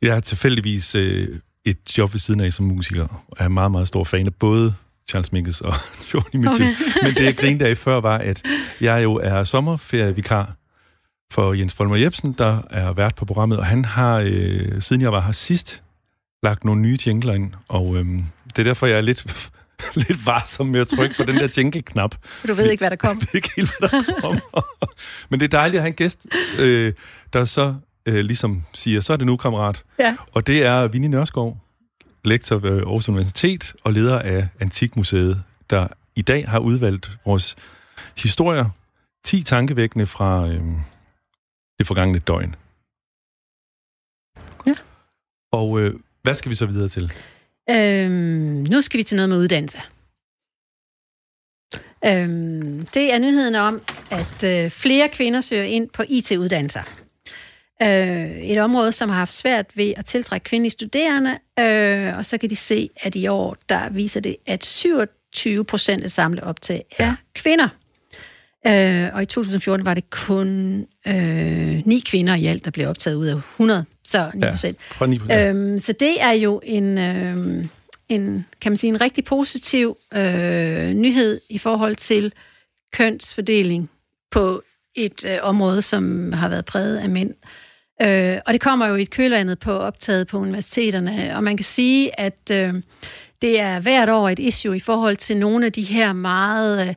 [0.01, 3.87] Jeg har tilfældigvis øh, et job ved siden af som musiker, og er meget, meget
[3.87, 4.75] stor fan af både
[5.09, 5.73] Charles Minkus og
[6.13, 6.69] Joni Mitchell.
[6.69, 7.03] Okay.
[7.03, 8.43] Men det, jeg grinede af før, var, at
[8.81, 10.55] jeg jo er sommerferievikar
[11.31, 15.11] for Jens Folmer Jebsen, der er vært på programmet, og han har, øh, siden jeg
[15.11, 15.83] var her sidst,
[16.43, 19.51] lagt nogle nye jingler ind, og øhm, det er derfor, jeg er lidt,
[20.07, 22.15] lidt varsom med at trykke på den der jingle-knap.
[22.47, 23.21] Du ved ikke, hvad der kommer.
[23.21, 24.41] Jeg ved ikke helt, hvad der kommer.
[25.29, 26.27] Men det er dejligt at have en gæst,
[26.59, 26.93] øh,
[27.33, 29.83] der så øh, ligesom siger, så er det nu, kammerat.
[29.99, 30.15] Ja.
[30.31, 31.57] Og det er Vinnie Nørskov,
[32.25, 37.55] lektor ved Aarhus Universitet og leder af Antikmuseet, der i dag har udvalgt vores
[38.17, 38.69] historier,
[39.23, 40.61] 10 tankevækkende fra øh,
[41.79, 42.55] det forgangne døgn.
[44.67, 44.75] Ja.
[45.51, 47.13] Og øh, hvad skal vi så videre til?
[47.69, 49.77] Øhm, nu skal vi til noget med uddannelse.
[52.05, 56.81] Øhm, det er nyheden om, at øh, flere kvinder søger ind på IT-uddannelser.
[57.81, 62.37] Øh, et område, som har haft svært ved at tiltrække kvindelige studerende, øh, og så
[62.37, 66.85] kan de se, at i år, der viser det, at 27 procent af samlet optag
[66.97, 67.15] er ja.
[67.35, 67.67] kvinder.
[68.67, 70.47] Øh, og i 2014 var det kun
[71.07, 74.77] øh, ni kvinder i alt, der blev optaget ud af 100, så 9 procent.
[74.77, 75.57] Ja, fra 9 procent.
[75.57, 77.65] Øhm, så det er jo en, øh,
[78.09, 82.33] en, kan man sige, en rigtig positiv øh, nyhed i forhold til
[82.93, 83.89] kønsfordeling
[84.31, 84.63] på
[84.95, 87.33] et øh, område, som har været præget af mænd.
[88.01, 91.63] Øh, og det kommer jo i et kølvandet på optaget på universiteterne, og man kan
[91.63, 92.73] sige, at øh,
[93.41, 96.87] det er hvert år et issue i forhold til nogle af de her meget...
[96.87, 96.95] Øh,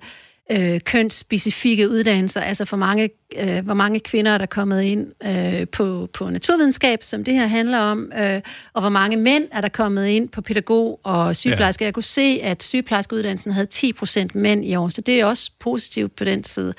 [0.53, 5.69] øh, kønsspecifikke uddannelser, altså for mange, øh, hvor mange kvinder er der kommet ind øh,
[5.69, 8.41] på, på naturvidenskab, som det her handler om, øh,
[8.73, 11.85] og hvor mange mænd er der kommet ind på pædagog og sygeplejerske.
[11.85, 11.87] Ja.
[11.87, 15.51] Jeg kunne se, at sygeplejerskeuddannelsen havde 10 procent mænd i år, så det er også
[15.61, 16.75] positivt på den side.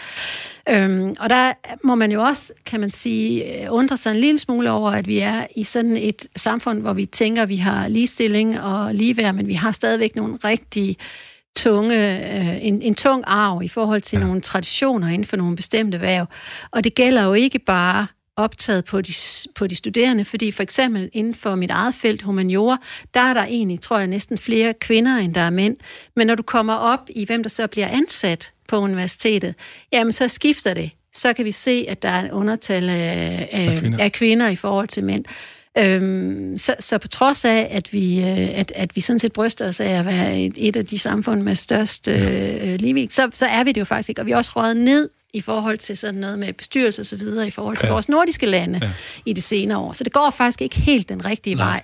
[0.69, 4.71] Øhm, og der må man jo også, kan man sige, undre sig en lille smule
[4.71, 8.61] over, at vi er i sådan et samfund, hvor vi tænker, at vi har ligestilling
[8.61, 10.97] og ligeværd, men vi har stadigvæk nogle rigtig
[11.55, 11.95] tunge,
[12.37, 14.25] øh, en, en tung arv i forhold til ja.
[14.25, 16.25] nogle traditioner inden for nogle bestemte værv.
[16.71, 19.13] Og det gælder jo ikke bare optaget på de,
[19.55, 22.77] på de studerende, fordi for eksempel inden for mit eget felt, humaniora,
[23.13, 25.77] der er der egentlig, tror jeg, næsten flere kvinder, end der er mænd.
[26.15, 29.55] Men når du kommer op i, hvem der så bliver ansat på universitetet,
[29.91, 30.91] jamen så skifter det.
[31.15, 34.03] Så kan vi se, at der er en undertal af, af, af, kvinder.
[34.03, 35.25] af kvinder i forhold til mænd.
[35.77, 39.67] Øhm, så, så på trods af, at vi, øh, at, at vi sådan set bryster
[39.67, 43.45] os af at være et, et af de samfund med størst øh, ligevægt, så, så
[43.45, 44.21] er vi det jo faktisk ikke.
[44.21, 47.15] Og vi er også røget ned i forhold til sådan noget med bestyrelse og så
[47.15, 47.91] videre, i forhold til ja.
[47.91, 48.91] vores nordiske lande ja.
[49.25, 49.93] i de senere år.
[49.93, 51.65] Så det går faktisk ikke helt den rigtige Nej.
[51.65, 51.81] vej.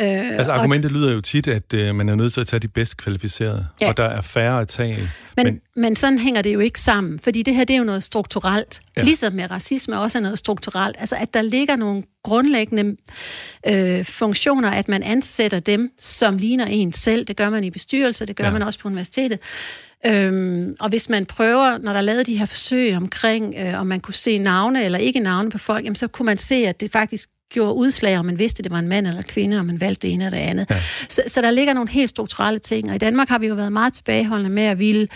[0.00, 2.60] Øh, altså argumentet og, lyder jo tit, at øh, man er nødt til at tage
[2.60, 3.88] de bedst kvalificerede, ja.
[3.88, 7.18] og der er færre at tage men, men, men sådan hænger det jo ikke sammen,
[7.18, 9.02] fordi det her det er jo noget strukturelt, ja.
[9.02, 10.96] ligesom med racisme også er noget strukturelt.
[10.98, 12.96] Altså at der ligger nogle grundlæggende
[13.68, 17.24] øh, funktioner, at man ansætter dem, som ligner en selv.
[17.24, 18.50] Det gør man i bestyrelser, det gør ja.
[18.50, 19.38] man også på universitetet.
[20.06, 23.86] Øhm, og hvis man prøver, når der er lavet de her forsøg omkring, øh, om
[23.86, 26.80] man kunne se navne eller ikke navne på folk, jamen, så kunne man se, at
[26.80, 29.80] det faktisk gjorde udslag, om man vidste, det var en mand eller kvinde, og man
[29.80, 30.66] valgte det ene eller det andet.
[30.70, 30.80] Ja.
[31.08, 33.72] Så, så der ligger nogle helt strukturelle ting, og i Danmark har vi jo været
[33.72, 35.08] meget tilbageholdende med at ville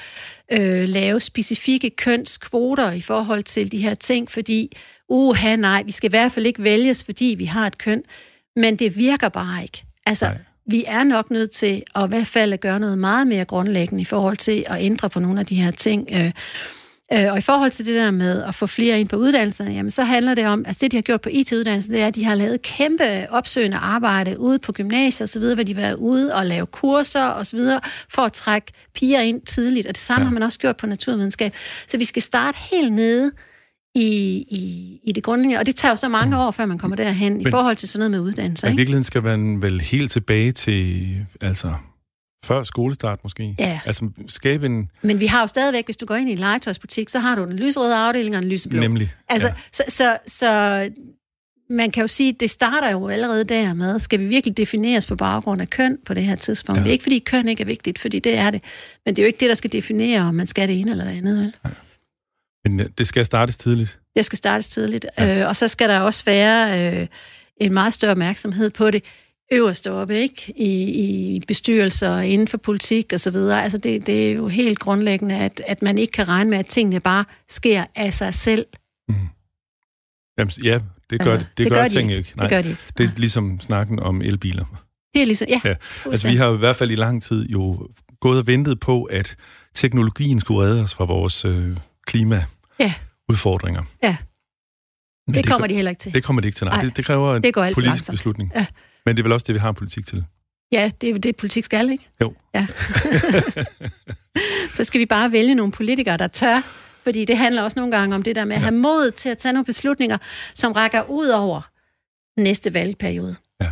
[0.52, 4.76] øh, lave specifikke kønskvoter i forhold til de her ting, fordi,
[5.08, 8.02] uha nej, vi skal i hvert fald ikke vælges, fordi vi har et køn,
[8.56, 9.84] men det virker bare ikke.
[10.06, 10.38] Altså, nej.
[10.66, 14.02] vi er nok nødt til at i hvert fald at gøre noget meget mere grundlæggende
[14.02, 16.12] i forhold til at ændre på nogle af de her ting.
[17.12, 19.90] Øh, og i forhold til det der med at få flere ind på uddannelserne, jamen
[19.90, 22.24] så handler det om, altså det de har gjort på IT-uddannelsen, det er, at de
[22.24, 25.94] har lavet kæmpe opsøgende arbejde ude på gymnasier og så videre, hvor de har været
[25.94, 29.86] ude og lave kurser og så videre, for at trække piger ind tidligt.
[29.86, 30.28] Og det samme ja.
[30.28, 31.54] har man også gjort på naturvidenskab.
[31.86, 33.32] Så vi skal starte helt nede
[33.94, 36.42] i, i, i det grundlæggende, og det tager jo så mange mm.
[36.42, 38.66] år, før man kommer derhen, Men, i forhold til sådan noget med uddannelse.
[38.66, 41.06] Men i virkeligheden skal man vel helt tilbage til,
[41.40, 41.74] altså
[42.48, 43.54] før skolestart måske?
[43.58, 43.80] Ja.
[43.86, 44.90] Altså skabe en...
[45.02, 47.44] Men vi har jo stadigvæk, hvis du går ind i en legetøjsbutik, så har du
[47.44, 48.80] en lyserøde afdeling og en lyseblå.
[48.80, 49.54] Nemlig, Altså, ja.
[49.72, 50.90] så, så, så
[51.70, 55.16] man kan jo sige, det starter jo allerede der med, skal vi virkelig defineres på
[55.16, 56.78] baggrund af køn på det her tidspunkt?
[56.78, 56.82] Ja.
[56.82, 58.62] Det er ikke, fordi køn ikke er vigtigt, fordi det er det.
[59.06, 61.04] Men det er jo ikke det, der skal definere, om man skal det ene eller
[61.04, 61.38] det andet.
[61.38, 61.54] Vel?
[61.64, 61.70] Ja.
[62.64, 64.00] Men øh, det skal startes tidligt?
[64.16, 65.06] Det skal startes tidligt.
[65.18, 65.40] Ja.
[65.40, 67.06] Øh, og så skal der også være øh,
[67.56, 69.04] en meget større opmærksomhed på det
[69.52, 70.52] øverst oppe, ikke?
[70.56, 70.82] I,
[71.36, 73.62] i bestyrelser, inden for politik og så videre.
[73.62, 76.66] Altså det, det er jo helt grundlæggende, at, at man ikke kan regne med, at
[76.66, 78.66] tingene bare sker af sig selv.
[79.08, 79.14] Mm.
[80.38, 80.78] Jamen, ja,
[81.10, 82.18] det gør, altså, det, det, det gør, gør ting ikke.
[82.18, 82.32] ikke.
[82.36, 82.82] Nej, det gør de ikke.
[82.98, 84.64] Det er ligesom snakken om elbiler.
[85.14, 85.60] Det er ligesom, ja.
[85.64, 85.74] ja.
[86.06, 87.88] Altså, vi har i hvert fald i lang tid jo
[88.20, 89.36] gået og ventet på, at
[89.74, 91.76] teknologien skulle redde os fra vores øh,
[92.06, 93.82] klimaudfordringer.
[94.02, 94.16] Ja.
[95.26, 96.14] Men det, det kommer de heller ikke til.
[96.14, 96.76] Det kommer de ikke til, nej.
[96.76, 98.16] nej det, det kræver en det politisk langsomt.
[98.16, 98.52] beslutning.
[98.54, 98.66] Ja.
[99.08, 100.24] Men det er vel også det, vi har politik til?
[100.72, 102.08] Ja, det er det, politik skal, ikke?
[102.20, 102.34] Jo.
[102.54, 102.66] Ja.
[104.76, 106.62] så skal vi bare vælge nogle politikere, der tør
[107.08, 109.38] fordi det handler også nogle gange om det der med at have mod til at
[109.38, 110.18] tage nogle beslutninger,
[110.54, 111.60] som rækker ud over
[112.40, 113.36] næste valgperiode.
[113.60, 113.70] Ja.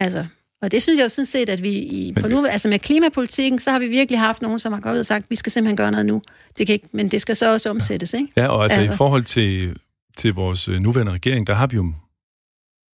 [0.00, 0.26] Altså,
[0.62, 3.58] og det synes jeg jo sådan set, at vi i, på nu, altså med klimapolitikken,
[3.58, 5.76] så har vi virkelig haft nogen, som har gået ud og sagt, vi skal simpelthen
[5.76, 6.22] gøre noget nu.
[6.58, 8.28] Det kan ikke, men det skal så også omsættes, ikke?
[8.36, 9.76] Ja, og altså, altså i forhold til,
[10.16, 11.92] til vores øh, nuværende regering, der har vi jo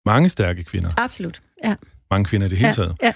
[0.06, 0.90] mange stærke kvinder.
[0.96, 1.74] Absolut, ja.
[2.10, 2.96] Mange kvinder i det hele ja, taget.
[3.02, 3.12] Ja.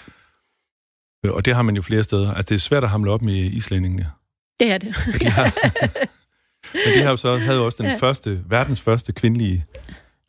[1.24, 2.34] Øh, og det har man jo flere steder.
[2.34, 4.10] Altså, det er svært at hamle op med islændingene.
[4.60, 4.94] Det er det.
[5.20, 5.44] de har,
[6.84, 7.96] Men det har jo så, havde jo også den ja.
[7.96, 9.64] første, verdens første kvindelige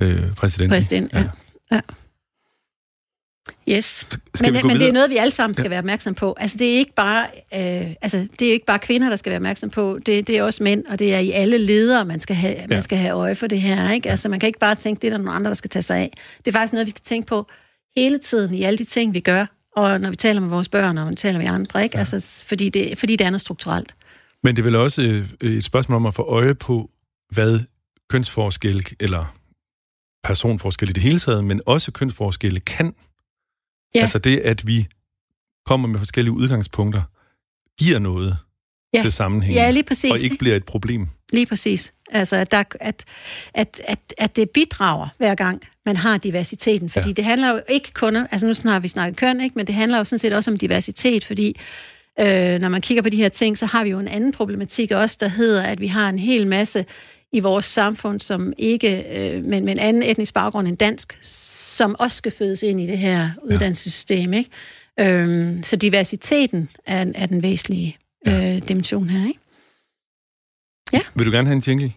[0.01, 0.71] øh, præsident.
[0.71, 1.23] Præsident, ja.
[1.71, 1.81] ja.
[3.69, 4.07] Yes.
[4.35, 5.69] Skal men, men det er noget, vi alle sammen skal ja.
[5.69, 6.35] være opmærksom på.
[6.39, 9.37] Altså, det er ikke bare, øh, altså, det er ikke bare kvinder, der skal være
[9.37, 9.99] opmærksom på.
[10.05, 12.67] Det, det er også mænd, og det er i alle ledere, man skal have, ja.
[12.67, 13.91] man skal have øje for det her.
[13.91, 14.09] Ikke?
[14.09, 15.97] Altså, man kan ikke bare tænke, det er der nogle andre, der skal tage sig
[15.97, 16.17] af.
[16.37, 17.47] Det er faktisk noget, vi skal tænke på
[17.95, 19.45] hele tiden i alle de ting, vi gør.
[19.75, 21.83] Og når vi taler med vores børn, og når vi taler med andre.
[21.83, 21.97] Ikke?
[21.97, 21.99] Ja.
[21.99, 23.95] Altså, fordi, det, fordi det er noget strukturelt.
[24.43, 25.01] Men det er vel også
[25.41, 26.89] øh, et spørgsmål om at få øje på,
[27.33, 27.59] hvad
[28.09, 29.35] kønsforskel eller
[30.23, 32.93] personforskel i det hele taget, men også kønsforskelle kan.
[33.95, 34.01] Ja.
[34.01, 34.87] Altså det, at vi
[35.65, 37.01] kommer med forskellige udgangspunkter,
[37.79, 38.37] giver noget
[38.93, 39.01] ja.
[39.01, 39.63] til sammenhængen.
[39.63, 40.11] Ja, lige præcis.
[40.11, 41.07] Og ikke bliver et problem.
[41.33, 41.93] Lige præcis.
[42.11, 43.05] Altså, at, der, at,
[43.53, 46.89] at, at, at det bidrager hver gang, man har diversiteten.
[46.89, 47.13] Fordi ja.
[47.13, 48.15] det handler jo ikke kun...
[48.15, 49.53] Altså, nu har vi snakket køn, ikke?
[49.55, 51.59] men det handler jo sådan set også om diversitet, fordi
[52.19, 54.91] øh, når man kigger på de her ting, så har vi jo en anden problematik
[54.91, 56.85] også, der hedder, at vi har en hel masse
[57.33, 61.95] i vores samfund, som ikke, øh, men med en anden etnisk baggrund end dansk, som
[61.99, 64.33] også skal fødes ind i det her uddannelsessystem.
[64.33, 64.49] Ikke?
[64.99, 67.97] Øhm, så diversiteten er, er den væsentlige
[68.27, 69.27] øh, dimension her.
[69.27, 69.39] Ikke?
[70.93, 70.99] Ja.
[71.15, 71.93] Vil du gerne have en jingle?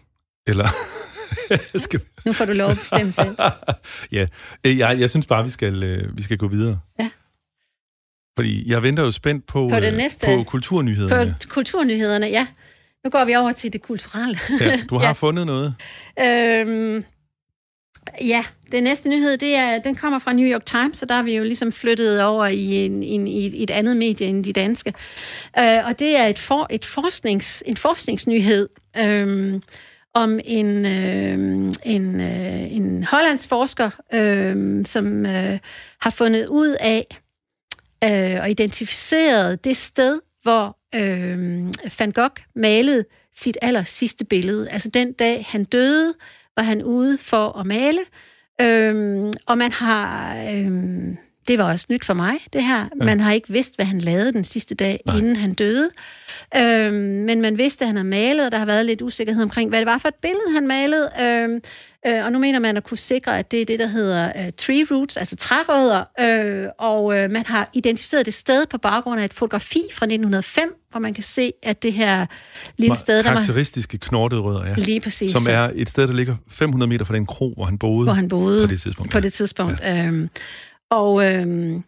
[0.47, 0.67] Eller...
[1.75, 2.01] skal...
[2.25, 3.35] Nu får du lov at bestemme selv.
[4.11, 4.27] ja,
[4.63, 6.79] jeg, jeg synes bare, vi skal, øh, vi skal gå videre.
[6.99, 7.09] Ja.
[8.37, 11.35] Fordi jeg venter jo spændt på, på, det øh, næste, på kulturnyhederne.
[11.41, 12.47] På kulturnyhederne, ja.
[13.03, 14.39] Nu går vi over til det kulturelle.
[14.59, 15.11] Ja, du har ja.
[15.11, 15.75] fundet noget.
[16.19, 17.03] Øhm,
[18.21, 21.23] ja, den næste nyhed, det er, den kommer fra New York Times, så der er
[21.23, 24.93] vi jo ligesom flyttet over i, en, en, i et andet medie end de danske.
[25.59, 29.63] Øh, og det er et, for, et forsknings, en forskningsnyhed øhm,
[30.13, 35.59] om en, øh, en, øh, en hollandsk forsker, øh, som øh,
[36.01, 37.05] har fundet ud af,
[38.03, 41.67] øh, og identificeret det sted, hvor øh,
[41.99, 43.05] Van Gogh malede
[43.37, 44.69] sit aller sidste billede.
[44.69, 46.13] Altså den dag, han døde,
[46.55, 48.01] var han ude for at male.
[48.61, 50.35] Øh, og man har...
[50.51, 51.15] Øh,
[51.47, 52.77] det var også nyt for mig, det her.
[52.79, 53.05] Ja.
[53.05, 55.17] Man har ikke vidst, hvad han lavede den sidste dag, Nej.
[55.17, 55.89] inden han døde.
[56.57, 59.69] Øhm, men man vidste, at han har malet, og der har været lidt usikkerhed omkring,
[59.69, 61.09] hvad det var for et billede, han malede.
[61.21, 61.61] Øhm,
[62.07, 64.51] Øh, og nu mener man at kunne sikre, at det er det, der hedder øh,
[64.57, 69.25] tree roots, altså trærødder, øh, og øh, man har identificeret det sted på baggrund af
[69.25, 72.25] et fotografi fra 1905, hvor man kan se, at det her
[72.77, 73.23] lille sted...
[73.23, 74.73] Karakteristiske der knortede rødder, ja.
[74.77, 75.31] Lige præcis.
[75.31, 78.13] Som er et sted, der ligger 500 meter fra den kro, hvor han boede, hvor
[78.13, 79.11] han boede på det tidspunkt.
[79.11, 79.79] På det tidspunkt.
[79.79, 80.05] Ja.
[80.05, 80.29] Øhm,
[80.91, 81.83] og, øhm,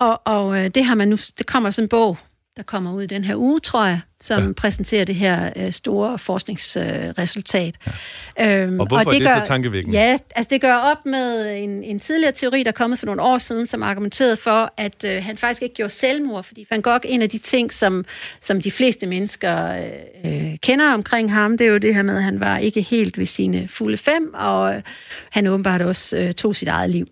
[0.00, 1.16] og, og øh, det har man nu...
[1.38, 2.18] Det kommer sådan en bog,
[2.56, 4.52] der kommer ud i den her uge, tror jeg, som ja.
[4.56, 7.74] præsenterer det her øh, store forskningsresultat.
[7.86, 7.92] Øh,
[8.38, 8.56] ja.
[8.56, 9.98] øhm, og hvorfor og det er det gør, så tankevækkende?
[9.98, 13.22] Ja, altså det gør op med en, en tidligere teori, der er kommet for nogle
[13.22, 17.00] år siden, som argumenterede for, at øh, han faktisk ikke gjorde selvmord, fordi Van Gogh,
[17.04, 18.04] en af de ting, som,
[18.40, 19.86] som de fleste mennesker
[20.24, 23.18] øh, kender omkring ham, det er jo det her med, at han var ikke helt
[23.18, 24.82] ved sine fulde fem, og øh,
[25.30, 27.06] han åbenbart også øh, tog sit eget liv.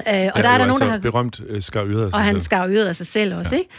[0.00, 0.98] Øh, og ja, der er der altså nogen, der har...
[0.98, 3.58] berømt øh, skar af sig Og han skar øret af sig selv også, ja.
[3.58, 3.70] ikke?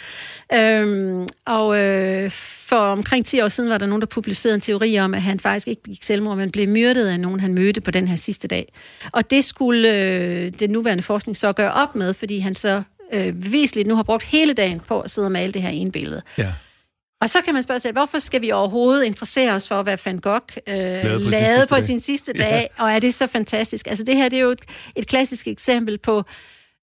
[0.53, 4.99] Øhm, og øh, for omkring 10 år siden var der nogen, der publicerede en teori
[4.99, 7.91] om, at han faktisk ikke gik selvmord, men blev myrdet af nogen, han mødte på
[7.91, 8.73] den her sidste dag.
[9.11, 13.33] Og det skulle øh, den nuværende forskning så gøre op med, fordi han så øh,
[13.33, 16.21] bevisligt nu har brugt hele dagen på at sidde og male det her ene billede.
[16.37, 16.53] Ja.
[17.21, 20.19] Og så kan man spørge sig, hvorfor skal vi overhovedet interessere os for, hvad Van
[20.19, 22.83] Gogh øh, lavede på, lavede sin, på sin sidste dag, ja.
[22.83, 23.87] og er det så fantastisk?
[23.87, 24.61] Altså det her, det er jo et,
[24.95, 26.23] et klassisk eksempel på,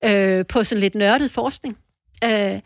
[0.04, 1.76] øh, på sådan lidt nørdet forskning.
[2.24, 2.60] Øh,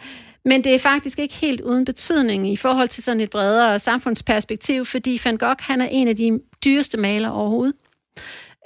[0.45, 4.85] men det er faktisk ikke helt uden betydning i forhold til sådan et bredere samfundsperspektiv,
[4.85, 7.75] fordi Van Gogh, han er en af de dyreste malere overhovedet.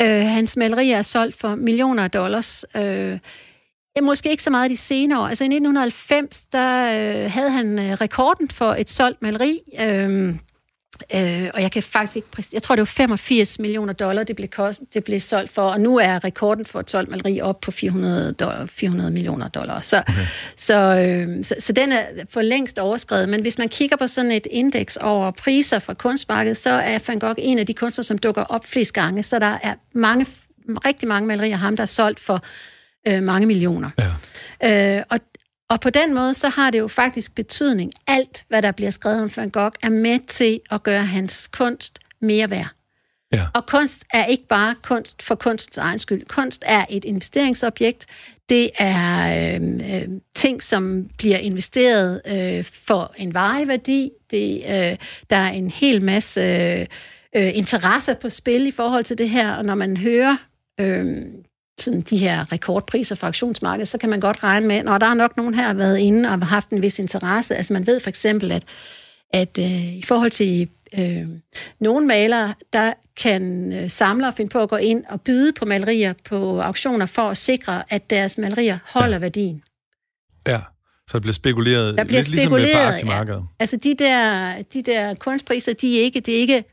[0.02, 2.64] Øh, hans malerier er solgt for millioner af dollars.
[2.76, 3.18] Øh,
[4.02, 5.26] måske ikke så meget de senere år.
[5.26, 9.60] Altså i 1990, der øh, havde han øh, rekorden for et solgt maleri.
[9.80, 10.34] Øh,
[11.14, 14.48] Øh, og jeg kan faktisk ikke jeg tror det var 85 millioner dollar, det blev,
[14.48, 17.70] kost, det blev solgt for, og nu er rekorden for et solgt maleri op på
[17.70, 19.80] 400, dollar, 400 millioner dollar.
[19.80, 20.12] Så, okay.
[20.56, 23.28] så, øh, så, så den er for længst overskrevet.
[23.28, 27.18] Men hvis man kigger på sådan et indeks over priser fra kunstmarkedet, så er Van
[27.18, 29.22] Gogh en af de kunstnere, som dukker op flest gange.
[29.22, 30.26] Så der er mange,
[30.68, 32.42] rigtig mange malerier af ham, der er solgt for
[33.08, 33.90] øh, mange millioner.
[34.62, 34.98] Ja.
[34.98, 35.20] Øh, og
[35.72, 37.92] og på den måde, så har det jo faktisk betydning.
[38.06, 41.98] Alt, hvad der bliver skrevet om Van Gogh, er med til at gøre hans kunst
[42.20, 42.68] mere værd.
[43.32, 43.46] Ja.
[43.54, 46.26] Og kunst er ikke bare kunst for kunstens egen skyld.
[46.26, 48.06] Kunst er et investeringsobjekt.
[48.48, 49.62] Det er øh,
[49.94, 54.10] øh, ting, som bliver investeret øh, for en vareværdi.
[54.30, 54.96] Det, øh,
[55.30, 56.86] der er en hel masse øh,
[57.36, 59.52] øh, interesse på spil i forhold til det her.
[59.52, 60.36] Og når man hører
[60.80, 61.16] øh,
[61.82, 65.14] sådan de her rekordpriser fra auktionsmarkedet, så kan man godt regne med, når der er
[65.14, 67.56] nok nogen her, har været inde og har haft en vis interesse.
[67.56, 68.64] Altså man ved for eksempel, at,
[69.30, 70.68] at øh, i forhold til
[70.98, 71.26] øh,
[71.80, 76.14] nogle malere, der kan øh, samlere finde på at gå ind og byde på malerier
[76.24, 79.62] på auktioner for at sikre, at deres malerier holder værdien.
[80.46, 80.60] Ja,
[81.08, 83.38] så det bliver spekuleret, der bliver lidt spekuleret, ligesom på aktiemarkedet.
[83.38, 83.44] Ja.
[83.60, 86.64] Altså de der, de der kunstpriser, de er ikke, det er ikke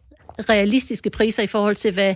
[0.50, 2.16] realistiske priser i forhold til, hvad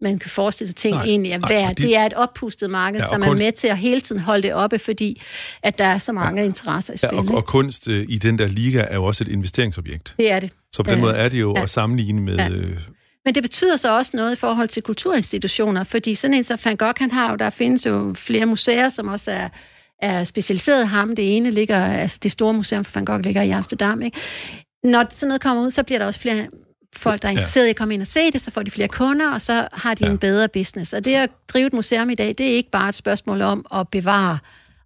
[0.00, 1.74] man kan forestille sig ting nej, egentlig er værd.
[1.74, 4.20] De, det er et oppustet marked, ja, som kunst, er med til at hele tiden
[4.20, 5.22] holde det oppe, fordi
[5.62, 7.08] at der er så mange ja, interesser i spil.
[7.12, 10.14] Ja, og, og kunst øh, i den der liga er jo også et investeringsobjekt.
[10.18, 10.50] Det er det.
[10.72, 11.62] Så på den øh, måde er det jo ja.
[11.62, 12.36] at sammenligne med...
[12.36, 12.50] Ja.
[12.50, 12.80] Øh,
[13.24, 16.76] men det betyder så også noget i forhold til kulturinstitutioner, fordi sådan en som Van
[16.76, 19.48] Gogh, han har jo, der findes jo flere museer, som også er,
[20.02, 21.16] er specialiseret ham.
[21.16, 24.18] Det ene ligger, altså det store museum for Van Gogh ligger i Amsterdam, ikke?
[24.84, 26.46] Når sådan noget kommer ud, så bliver der også flere
[26.96, 28.88] folk, der er interesseret i at komme ind og se det, så får de flere
[28.88, 30.10] kunder, og så har de ja.
[30.10, 30.92] en bedre business.
[30.92, 33.66] Og det at drive et museum i dag, det er ikke bare et spørgsmål om
[33.74, 34.38] at bevare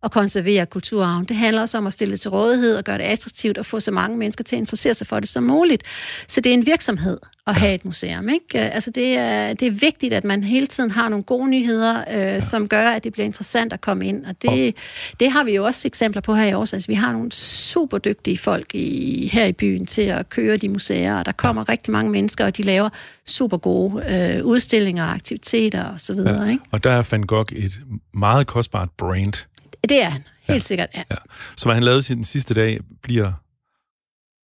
[0.02, 1.24] og konservere kulturarven.
[1.24, 3.80] Det handler også om at stille det til rådighed og gøre det attraktivt og få
[3.80, 5.82] så mange mennesker til at interessere sig for det som muligt.
[6.28, 8.28] Så det er en virksomhed at have et museum.
[8.28, 8.58] Ikke?
[8.58, 12.14] Altså det, er, det er vigtigt, at man hele tiden har nogle gode nyheder, øh,
[12.14, 12.40] ja.
[12.40, 14.26] som gør, at det bliver interessant at komme ind.
[14.26, 14.76] Og det,
[15.20, 16.72] det har vi jo også eksempler på her i Aarhus.
[16.72, 20.68] Altså, vi har nogle super dygtige folk i, her i byen til at køre de
[20.68, 21.72] museer, og der kommer ja.
[21.72, 22.88] rigtig mange mennesker, og de laver
[23.26, 26.18] super gode øh, udstillinger og aktiviteter osv.
[26.18, 26.44] Ja.
[26.44, 26.64] Ikke?
[26.70, 27.80] Og der er Van Gogh et
[28.14, 29.46] meget kostbart brand.
[29.88, 30.66] Det er han, helt ja.
[30.66, 31.02] sikkert, ja.
[31.10, 31.16] ja.
[31.56, 33.32] Så hvad han lavede sin sidste dag, bliver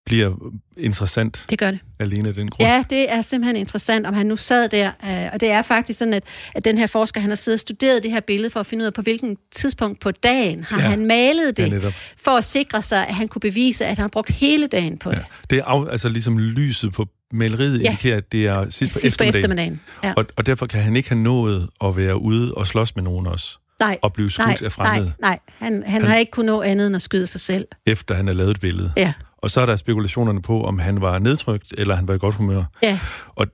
[0.05, 1.45] bliver interessant.
[1.49, 1.79] Det gør det.
[1.99, 2.69] Alene den grund.
[2.69, 4.91] Ja, det er simpelthen interessant, om han nu sad der.
[5.05, 6.23] Øh, og det er faktisk sådan, at,
[6.55, 8.83] at den her forsker, han har siddet og studeret det her billede for at finde
[8.83, 10.87] ud af, på hvilken tidspunkt på dagen har ja.
[10.87, 14.07] han malet det, ja, for at sikre sig, at han kunne bevise, at han har
[14.07, 15.15] brugt hele dagen på ja.
[15.15, 15.25] det.
[15.49, 17.85] Det er af, altså ligesom lyset på maleriet ja.
[17.85, 19.31] indikerer, at det er sidst på sidst eftermiddagen.
[19.31, 19.81] På eftermiddagen.
[20.03, 20.13] Ja.
[20.17, 23.27] Og, og derfor kan han ikke have nået at være ude og slås med nogen
[23.27, 23.57] også.
[23.79, 25.13] Nej, og blive skudt nej, af fremmede.
[25.21, 25.39] Nej, nej.
[25.57, 27.67] Han, han, han har ikke kunnet nå andet end at skyde sig selv.
[27.85, 28.93] Efter han har lavet et billede.
[28.97, 29.13] Ja.
[29.41, 32.35] Og så er der spekulationerne på, om han var nedtrykt, eller han var i godt
[32.35, 32.63] humør.
[32.83, 32.99] Ja.
[33.27, 33.47] Og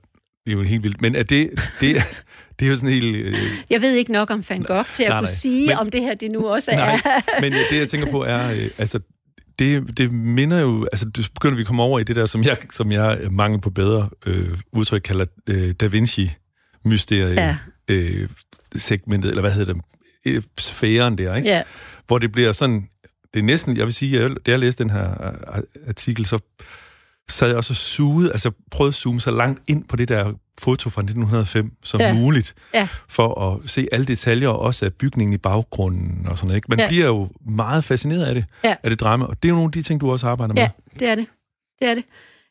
[0.46, 1.00] det er jo helt vildt.
[1.00, 1.96] Men er det, det,
[2.58, 3.16] det er jo sådan helt...
[3.16, 3.34] Øh...
[3.70, 5.32] Jeg ved ikke nok om Van Gogh til at nej, kunne nej.
[5.32, 6.76] sige, men, om det her det nu også er.
[6.76, 7.00] Nej,
[7.42, 8.52] men det, jeg tænker på, er...
[8.52, 9.00] Øh, altså,
[9.58, 10.84] det, det minder jo...
[10.92, 13.60] Altså, det begynder vi at komme over i det der, som jeg, som jeg mangel
[13.60, 17.40] på bedre øh, udtryk kalder øh, Da Vinci-mysterie.
[17.40, 17.56] Ja.
[17.88, 18.28] Øh,
[18.76, 19.82] segmentet, eller hvad hedder det?
[20.26, 21.48] Øh, sfæren der, ikke?
[21.48, 21.62] Ja.
[22.06, 22.88] Hvor det bliver sådan
[23.34, 25.10] det er næsten, jeg vil sige, at da jeg læste den her
[25.56, 26.38] øh, artikel, så
[27.28, 30.32] sad jeg også og sugede, altså prøvede at zoome så langt ind på det der
[30.58, 32.14] foto fra 1905 som ja.
[32.14, 32.88] muligt, ja.
[33.08, 36.56] for at se alle detaljer, og også af bygningen i baggrunden og sådan noget.
[36.56, 36.66] Ikke?
[36.68, 36.88] Man ja.
[36.88, 38.74] bliver jo meget fascineret af det, ja.
[38.82, 40.62] af det drama, og det er jo nogle af de ting, du også arbejder med.
[40.62, 40.68] Ja,
[40.98, 41.26] det er det.
[41.80, 42.04] Det er det.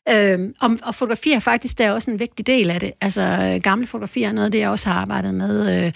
[0.08, 2.92] Øhm, og, og fotografi er faktisk der er også en vigtig del af det.
[3.00, 5.86] Altså gamle fotografier er noget, det jeg også har arbejdet med.
[5.86, 5.92] Øh,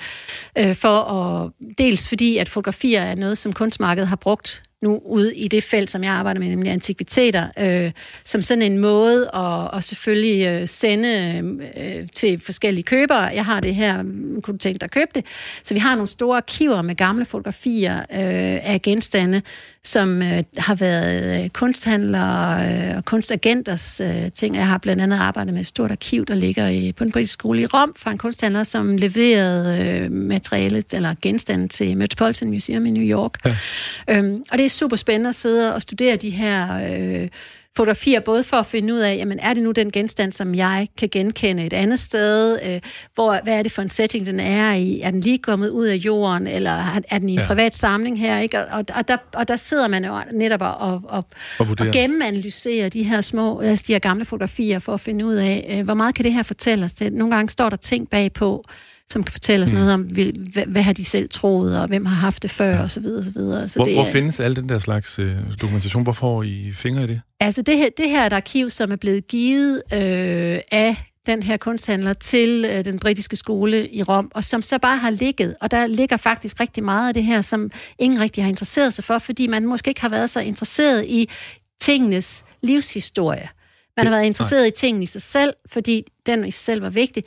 [0.59, 5.37] øh, for at, dels fordi, at fotografier er noget, som kunstmarkedet har brugt nu ude
[5.37, 7.93] i det felt, som jeg arbejder med, nemlig antikviteter, øh,
[8.24, 13.20] som sådan en måde at, at selvfølgelig øh, sende øh, til forskellige købere.
[13.20, 14.03] Jeg har det her,
[14.43, 15.24] kunne du tænke dig at købe det?
[15.62, 19.43] Så vi har nogle store arkiver med gamle fotografier øh, af genstande,
[19.85, 24.57] som øh, har været øh, kunsthandlere øh, og kunstagenters øh, ting.
[24.57, 27.33] Jeg har blandt andet arbejdet med et stort arkiv, der ligger i, på en britisk
[27.33, 32.87] skole i Rom, fra en kunsthandler, som leverede øh, materialet eller genstande til Metropolitan Museum
[32.87, 33.35] i New York.
[33.47, 33.57] Ja.
[34.09, 36.76] Øhm, og det er super spændende at sidde og studere de her...
[37.22, 37.28] Øh,
[37.77, 40.89] fotografier, både for at finde ud af, jamen, er det nu den genstand, som jeg
[40.99, 42.59] kan genkende et andet sted?
[42.66, 42.81] Øh,
[43.14, 45.01] hvor, hvad er det for en setting, den er i?
[45.01, 47.47] Er den lige kommet ud af jorden, eller er den i en ja.
[47.47, 48.39] privat samling her?
[48.39, 48.66] Ikke?
[48.66, 51.25] Og, og, der, og der sidder man jo netop og, og, og,
[51.59, 55.77] og gennemanalyserer de her små, altså de her gamle fotografier, for at finde ud af,
[55.79, 56.93] øh, hvor meget kan det her fortælle os?
[57.12, 58.64] Nogle gange står der ting bagpå,
[59.11, 59.79] som kan fortælle os mm.
[59.79, 63.07] noget om, hvad, hvad har de selv troet, og hvem har haft det før, osv.
[63.07, 63.33] osv.
[63.69, 66.03] Så hvor, det hvor findes al den der slags øh, dokumentation?
[66.03, 67.21] Hvor får I fingre i det?
[67.41, 70.97] Altså, det her, det her er et arkiv, som er blevet givet øh, af
[71.27, 75.11] den her kunsthandler til øh, den britiske skole i Rom, og som så bare har
[75.11, 75.57] ligget.
[75.61, 79.05] Og der ligger faktisk rigtig meget af det her, som ingen rigtig har interesseret sig
[79.05, 81.29] for, fordi man måske ikke har været så interesseret i
[81.81, 83.49] tingenes livshistorie.
[83.97, 84.69] Man har været interesseret Nej.
[84.69, 87.25] i tingene i sig selv, fordi den i sig selv var vigtig.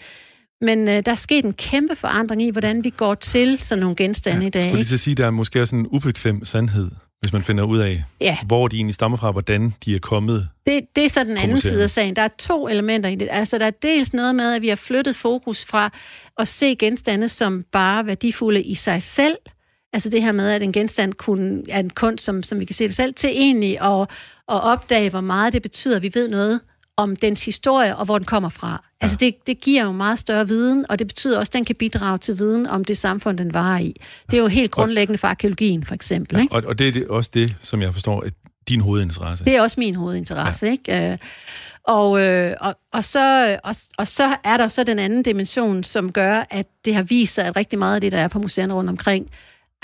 [0.63, 3.95] Men øh, der er sket en kæmpe forandring i, hvordan vi går til sådan nogle
[3.95, 4.59] genstande ja, i dag.
[4.59, 7.79] Jeg skulle lige sige, der er måske også en ubekvem sandhed, hvis man finder ud
[7.79, 8.37] af, ja.
[8.45, 10.49] hvor de egentlig stammer fra, hvordan de er kommet.
[10.67, 12.15] Det, det er så den anden side af sagen.
[12.15, 13.27] Der er to elementer i det.
[13.31, 15.89] Altså, der er dels noget med, at vi har flyttet fokus fra
[16.37, 19.37] at se genstande som bare værdifulde i sig selv,
[19.93, 22.75] altså det her med, at en genstand kun er en kunst, som, som vi kan
[22.75, 24.01] se det selv, til egentlig at,
[24.49, 26.59] at opdage, hvor meget det betyder, at vi ved noget
[26.97, 28.69] om dens historie og hvor den kommer fra.
[28.71, 28.77] Ja.
[29.01, 31.75] Altså det, det giver jo meget større viden, og det betyder også, at den kan
[31.75, 33.95] bidrage til viden om det samfund, den var i.
[34.31, 36.39] Det er jo helt grundlæggende for arkeologien, for eksempel.
[36.39, 36.55] Ikke?
[36.55, 38.33] Og, og det er også det, som jeg forstår, at
[38.67, 39.45] din hovedinteresse.
[39.45, 40.71] Det er også min hovedinteresse, ja.
[40.71, 41.11] ikke?
[41.11, 41.17] Øh,
[41.87, 46.11] og, øh, og, og, så, og, og så er der så den anden dimension, som
[46.11, 48.73] gør, at det har vist sig, at rigtig meget af det, der er på museerne
[48.73, 49.29] rundt omkring,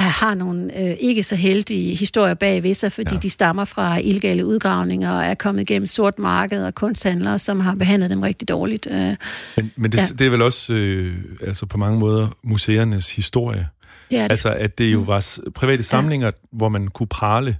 [0.03, 3.19] har nogle øh, ikke så heldige historier bag ved sig, fordi ja.
[3.19, 7.75] de stammer fra illegale udgravninger og er kommet gennem sort marked og kunsthandlere, som har
[7.75, 8.87] behandlet dem rigtig dårligt.
[8.91, 9.15] Øh,
[9.55, 10.03] men men det, ja.
[10.19, 13.67] det er vel også øh, altså på mange måder museernes historie.
[14.09, 14.31] Det det.
[14.31, 15.07] Altså at det jo mm.
[15.07, 16.31] var private samlinger, ja.
[16.51, 17.57] hvor man kunne prale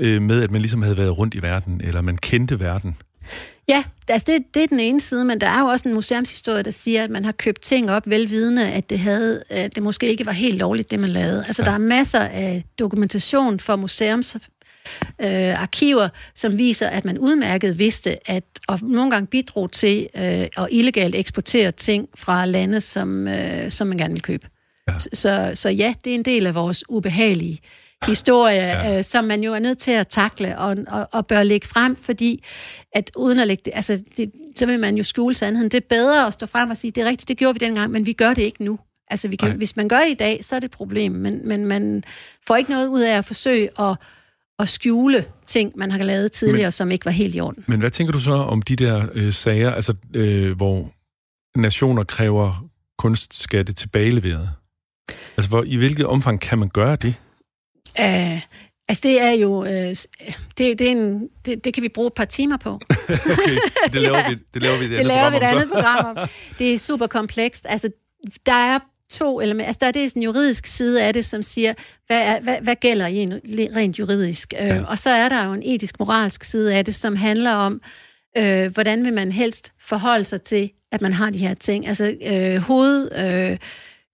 [0.00, 2.96] øh, med, at man ligesom havde været rundt i verden, eller man kendte verden.
[3.68, 6.62] Ja, altså det, det er den ene side, men der er jo også en museumshistorie,
[6.62, 10.06] der siger, at man har købt ting op velvidende, at det, havde, at det måske
[10.06, 11.44] ikke var helt lovligt, det man lavede.
[11.46, 11.66] Altså ja.
[11.66, 14.36] der er masser af dokumentation for museums
[15.20, 20.22] øh, arkiver, som viser, at man udmærket vidste, at og nogle gange bidrog til øh,
[20.22, 24.48] at illegalt eksportere ting fra lande, som, øh, som man gerne vil købe.
[24.88, 24.98] Ja.
[24.98, 27.60] Så, så ja, det er en del af vores ubehagelige
[28.06, 28.98] historie, ja.
[28.98, 31.96] øh, som man jo er nødt til at takle og, og, og bør lægge frem,
[31.96, 32.44] fordi
[32.92, 35.68] at uden at lægge det, altså det, så vil man jo skjule sandheden.
[35.68, 37.92] Det er bedre at stå frem og sige, det er rigtigt, det gjorde vi dengang,
[37.92, 38.78] men vi gør det ikke nu.
[39.10, 41.48] Altså vi kan, hvis man gør det i dag, så er det et problem, men,
[41.48, 42.04] men man
[42.46, 43.96] får ikke noget ud af at forsøge at,
[44.58, 47.64] at skjule ting, man har lavet tidligere, men, som ikke var helt i orden.
[47.66, 50.92] Men hvad tænker du så om de der øh, sager, altså øh, hvor
[51.56, 52.64] nationer kræver
[52.98, 54.48] kunstskatte tilbageleveret?
[55.36, 57.14] Altså hvor, i hvilket omfang kan man gøre det?
[57.98, 58.40] Uh,
[58.88, 59.60] altså, det er jo...
[59.60, 60.08] Uh, det,
[60.58, 62.70] det, er en, det, det kan vi bruge et par timer på.
[63.32, 63.58] okay,
[63.92, 64.28] det laver, ja.
[64.28, 66.28] vi, det laver vi det, det laver vi et andet program om.
[66.58, 67.66] Det er super komplekst.
[67.68, 67.90] Altså,
[68.46, 68.78] der er
[69.10, 69.66] to elementer.
[69.66, 71.74] Altså, der er det en juridisk side af det, som siger,
[72.06, 73.40] hvad, er, hvad, hvad gælder i en,
[73.76, 74.54] rent juridisk?
[74.60, 74.80] Øh, ja.
[74.80, 77.80] Uh, og så er der jo en etisk-moralsk side af det, som handler om,
[78.38, 81.88] uh, hvordan vil man helst forholde sig til, at man har de her ting.
[81.88, 83.50] Altså, uh, hoved...
[83.50, 83.58] Uh,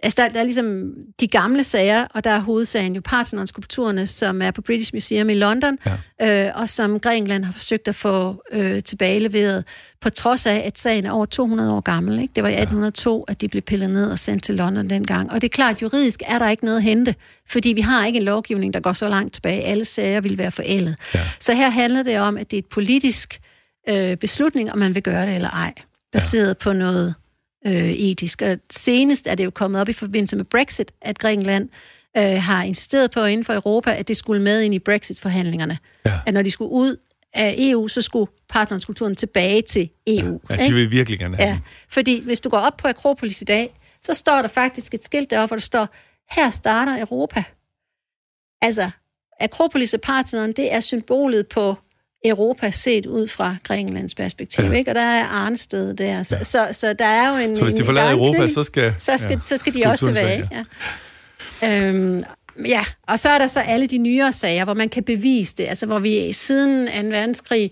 [0.03, 4.43] Altså, der, der er ligesom de gamle sager, og der er hovedsagen jo Parthenon-skulpturerne, som
[4.43, 5.79] er på British Museum i London,
[6.21, 6.47] ja.
[6.47, 9.65] øh, og som Grækenland har forsøgt at få øh, tilbageleveret,
[10.01, 12.19] på trods af, at sagen er over 200 år gammel.
[12.23, 12.33] Ikke?
[12.35, 15.31] Det var i 1802, at de blev pillet ned og sendt til London dengang.
[15.31, 17.15] Og det er klart, juridisk er der ikke noget at hente,
[17.49, 19.63] fordi vi har ikke en lovgivning, der går så langt tilbage.
[19.63, 20.97] Alle sager vil være forældet.
[21.15, 21.21] Ja.
[21.41, 23.41] Så her handler det om, at det er et politisk
[23.89, 25.75] øh, beslutning, om man vil gøre det eller ej,
[26.13, 26.55] baseret ja.
[26.55, 27.15] på noget
[27.67, 28.43] øh, etisk.
[28.43, 31.69] Og senest er det jo kommet op i forbindelse med Brexit, at Grækenland
[32.17, 35.79] øh, har insisteret på inden for Europa, at det skulle med ind i Brexit-forhandlingerne.
[36.07, 36.21] Ja.
[36.27, 36.97] At når de skulle ud
[37.35, 40.41] af EU, så skulle partnerskulturen tilbage til EU.
[40.51, 41.59] Ja, ja de vil virkelig gerne have ja.
[41.89, 45.31] Fordi hvis du går op på Akropolis i dag, så står der faktisk et skilt
[45.31, 45.89] deroppe, hvor der står,
[46.31, 47.45] her starter Europa.
[48.63, 48.91] Altså,
[49.41, 51.77] Akropolis og Parthenon, det er symbolet på
[52.25, 54.73] Europa set ud fra Grækenlands perspektiv, ja.
[54.73, 54.91] ikke?
[54.91, 56.23] Og der er Arnested der.
[56.23, 56.45] Så, ja.
[56.45, 57.57] så, så der er jo en...
[57.57, 58.95] Så hvis de forlader Europa, så skal...
[58.99, 60.65] Så skal, ja, så skal de også tilbage, ja.
[61.63, 61.89] ja.
[61.89, 62.25] Øhm,
[62.67, 65.67] ja, og så er der så alle de nyere sager, hvor man kan bevise det,
[65.67, 67.09] altså hvor vi siden 2.
[67.17, 67.71] verdenskrig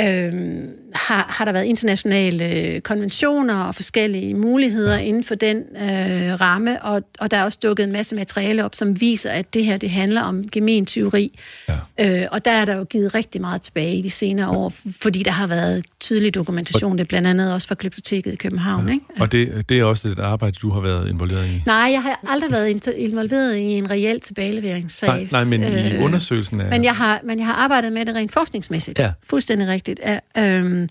[0.00, 6.82] Øhm, har, har der været internationale konventioner og forskellige muligheder inden for den øh, ramme,
[6.82, 9.76] og, og der er også dukket en masse materiale op, som viser, at det her
[9.76, 11.38] det handler om gementyveri.
[11.68, 12.22] Ja.
[12.22, 15.22] Øh, og der er der jo givet rigtig meget tilbage i de senere år, fordi
[15.22, 18.88] der har været tydelig dokumentation, det blandt andet også fra Glyptoteket i København.
[18.88, 18.92] Ja.
[18.92, 19.04] Ikke?
[19.20, 21.62] Og det, det er også et arbejde, du har været involveret i?
[21.66, 25.08] Nej, jeg har aldrig været involveret i en reel tilbageleveringssag.
[25.08, 26.70] Nej, nej men øh, i undersøgelsen af...
[26.70, 28.98] Men jeg, har, men jeg har arbejdet med det rent forskningsmæssigt.
[28.98, 29.12] Ja.
[29.22, 29.87] Fuldstændig rigtigt.
[29.98, 30.88] Ja, øhm,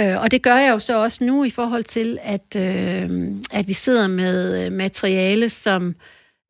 [0.00, 3.68] øh, og det gør jeg jo så også nu i forhold til, at, øh, at
[3.68, 5.88] vi sidder med øh, materiale, som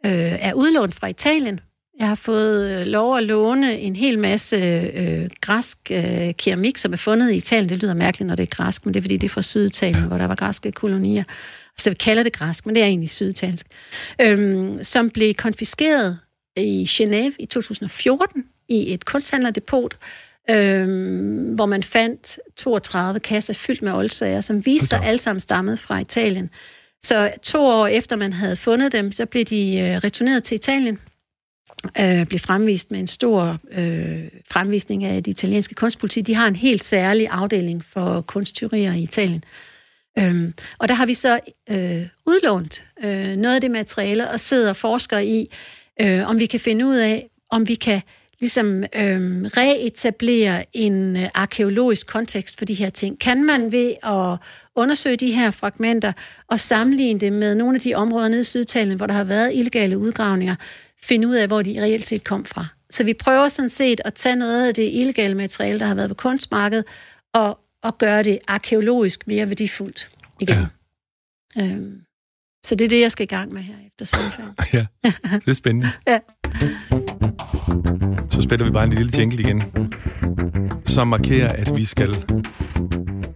[0.07, 1.61] øh, er udlånt fra Italien.
[1.99, 4.57] Jeg har fået øh, lov at låne en hel masse
[4.95, 7.68] øh, græsk øh, keramik, som er fundet i Italien.
[7.68, 10.05] Det lyder mærkeligt, når det er græsk, men det er fordi, det er fra Syditalien,
[10.05, 11.24] hvor der var græske kolonier.
[11.78, 13.66] Så vi kalder det græsk, men det er egentlig syditaliensk.
[14.20, 16.18] Øhm, som blev konfiskeret
[16.57, 19.97] i Genève i 2014 i et kunsthandlerdepot,
[20.51, 25.78] øhm, hvor man fandt 32 kasser fyldt med oldsager, som viste sig alle sammen stammet
[25.78, 26.51] fra Italien.
[27.03, 30.99] Så to år efter man havde fundet dem, så blev de øh, returneret til Italien,
[32.01, 36.20] øh, blev fremvist med en stor øh, fremvisning af det italienske kunstpoliti.
[36.20, 39.44] De har en helt særlig afdeling for kunsttyrier i Italien.
[40.18, 41.40] Øhm, og der har vi så
[41.70, 45.49] øh, udlånt øh, noget af det materiale og sidder og forsker i,
[46.01, 48.01] øh, om vi kan finde ud af, om vi kan
[48.41, 53.18] ligesom øh, reetablere en øh, arkeologisk kontekst for de her ting.
[53.18, 54.39] Kan man ved at
[54.76, 56.12] undersøge de her fragmenter
[56.49, 59.55] og sammenligne det med nogle af de områder nede i Sydtalen, hvor der har været
[59.55, 60.55] illegale udgravninger,
[61.03, 62.66] finde ud af, hvor de reelt set kom fra.
[62.91, 66.09] Så vi prøver sådan set at tage noget af det illegale materiale, der har været
[66.09, 66.84] på kunstmarkedet,
[67.34, 70.11] og, og gøre det arkeologisk mere værdifuldt
[70.41, 70.57] igen.
[71.57, 71.62] Ja.
[71.62, 72.03] Øhm,
[72.66, 74.55] så det er det, jeg skal i gang med her efter sommerferien.
[74.72, 74.86] ja,
[75.39, 75.91] det er spændende.
[76.07, 76.18] ja.
[78.39, 79.62] Så spiller vi bare en lille jingle igen,
[80.86, 82.24] som markerer, at vi skal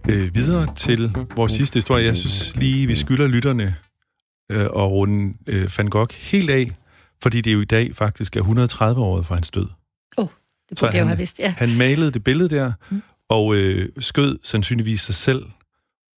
[0.09, 2.05] øh, videre til vores sidste historie.
[2.05, 3.75] Jeg synes lige, vi skylder lytterne
[4.51, 6.71] øh, og runde øh, Van Gogh helt af,
[7.23, 9.67] fordi det jo i dag faktisk er 130 år for hans død.
[10.17, 10.29] Åh, oh,
[10.69, 11.53] det burde jeg jo have vidst, ja.
[11.57, 13.01] Han malede det billede der, mm.
[13.29, 15.45] og øh, skød sandsynligvis sig selv,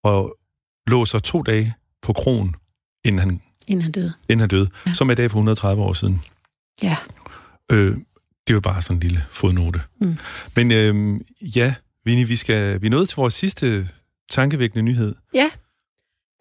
[0.04, 0.38] og
[0.88, 2.56] lå så to dage på kronen,
[3.06, 4.14] inden han, inden han døde.
[4.30, 4.94] Inden han døde, ja.
[4.94, 6.22] som er i dag for 130 år siden.
[6.84, 6.98] Ja.
[7.72, 7.98] Øh,
[8.48, 9.80] det var bare sådan en lille fodnote.
[10.02, 10.18] Mm.
[10.56, 11.20] Men øh,
[11.56, 11.74] ja,
[12.06, 13.88] Vinnie, vi, skal, vi er nået til vores sidste
[14.30, 15.16] tankevækkende nyhed.
[15.34, 15.50] Ja,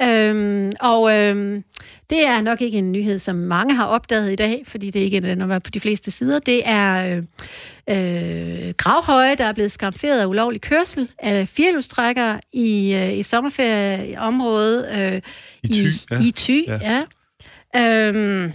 [0.03, 1.65] øhm, og øhm,
[2.11, 5.17] det er nok ikke en nyhed, som mange har opdaget i dag, fordi det ikke
[5.17, 6.39] er den, på de fleste sider.
[6.39, 7.17] Det er
[7.89, 13.27] øh, øh, gravhøje, der er blevet skamferet af ulovlig kørsel af firehjulstrækkere i øh, et
[13.27, 15.21] sommerferieområde øh,
[15.63, 15.87] i Thy.
[15.87, 16.21] I, ja.
[16.21, 17.05] I Thy, ja.
[17.75, 18.09] ja.
[18.09, 18.53] Øhm,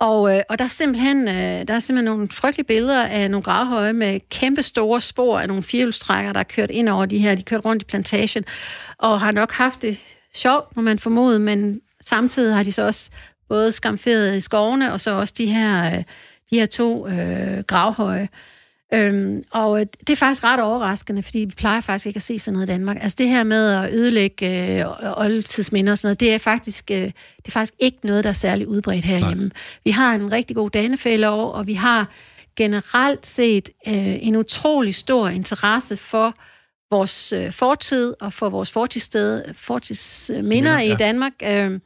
[0.00, 3.44] og, øh, og der, er simpelthen, øh, der er simpelthen nogle frygtelige billeder af nogle
[3.44, 7.34] gravhøje med kæmpe store spor af nogle firehjulstrækker, der er kørt ind over de her.
[7.34, 8.44] De kørt rundt i plantagen,
[8.98, 10.00] og har nok haft det
[10.34, 13.10] sjovt, må man formode, men samtidig har de så også
[13.48, 16.04] både skamferet i skovene, og så også de her, øh,
[16.50, 18.28] de her to øh, gravhøje.
[18.94, 22.52] Øhm, og det er faktisk ret overraskende, fordi vi plejer faktisk ikke at se sådan
[22.52, 22.96] noget i Danmark.
[23.00, 24.86] Altså det her med at ødelægge øh,
[25.16, 28.34] oldtidsminder og sådan noget, det er, faktisk, øh, det er faktisk ikke noget, der er
[28.34, 29.44] særlig udbredt herhjemme.
[29.44, 29.52] Nej.
[29.84, 32.08] Vi har en rigtig god danefældeår, og vi har
[32.56, 36.34] generelt set øh, en utrolig stor interesse for
[36.90, 40.94] vores øh, fortid og for vores fortidssted, fortidsminder ja, ja.
[40.94, 41.32] i Danmark.
[41.42, 41.80] Øh,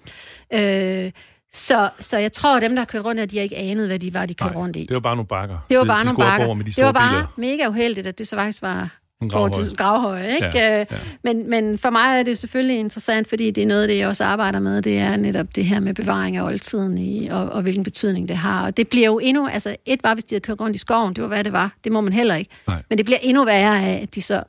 [0.54, 1.10] øh,
[1.54, 3.86] så, så jeg tror, at dem, der har kørt rundt, at de har ikke anet,
[3.86, 4.80] hvad de var, de kørte rundt i.
[4.80, 5.58] det var bare nogle bakker.
[5.70, 6.54] Det var bare de, nogle bakker.
[6.54, 7.50] Med de det var bare biler.
[7.56, 9.00] mega uheldigt, at det så faktisk var
[9.30, 9.74] gravhøje.
[9.76, 10.50] gravhøje ikke?
[10.54, 10.84] Ja, ja.
[11.24, 14.24] Men, men for mig er det selvfølgelig interessant, fordi det er noget, det jeg også
[14.24, 14.82] arbejder med.
[14.82, 18.36] Det er netop det her med bevaring af oldtiden i, og, og hvilken betydning det
[18.36, 18.64] har.
[18.64, 19.48] Og det bliver jo endnu...
[19.48, 21.14] Altså, et var, hvis de havde kørt rundt i skoven.
[21.14, 21.76] Det var, hvad det var.
[21.84, 22.50] Det må man heller ikke.
[22.68, 22.82] Nej.
[22.88, 24.42] Men det bliver endnu værre af, at de så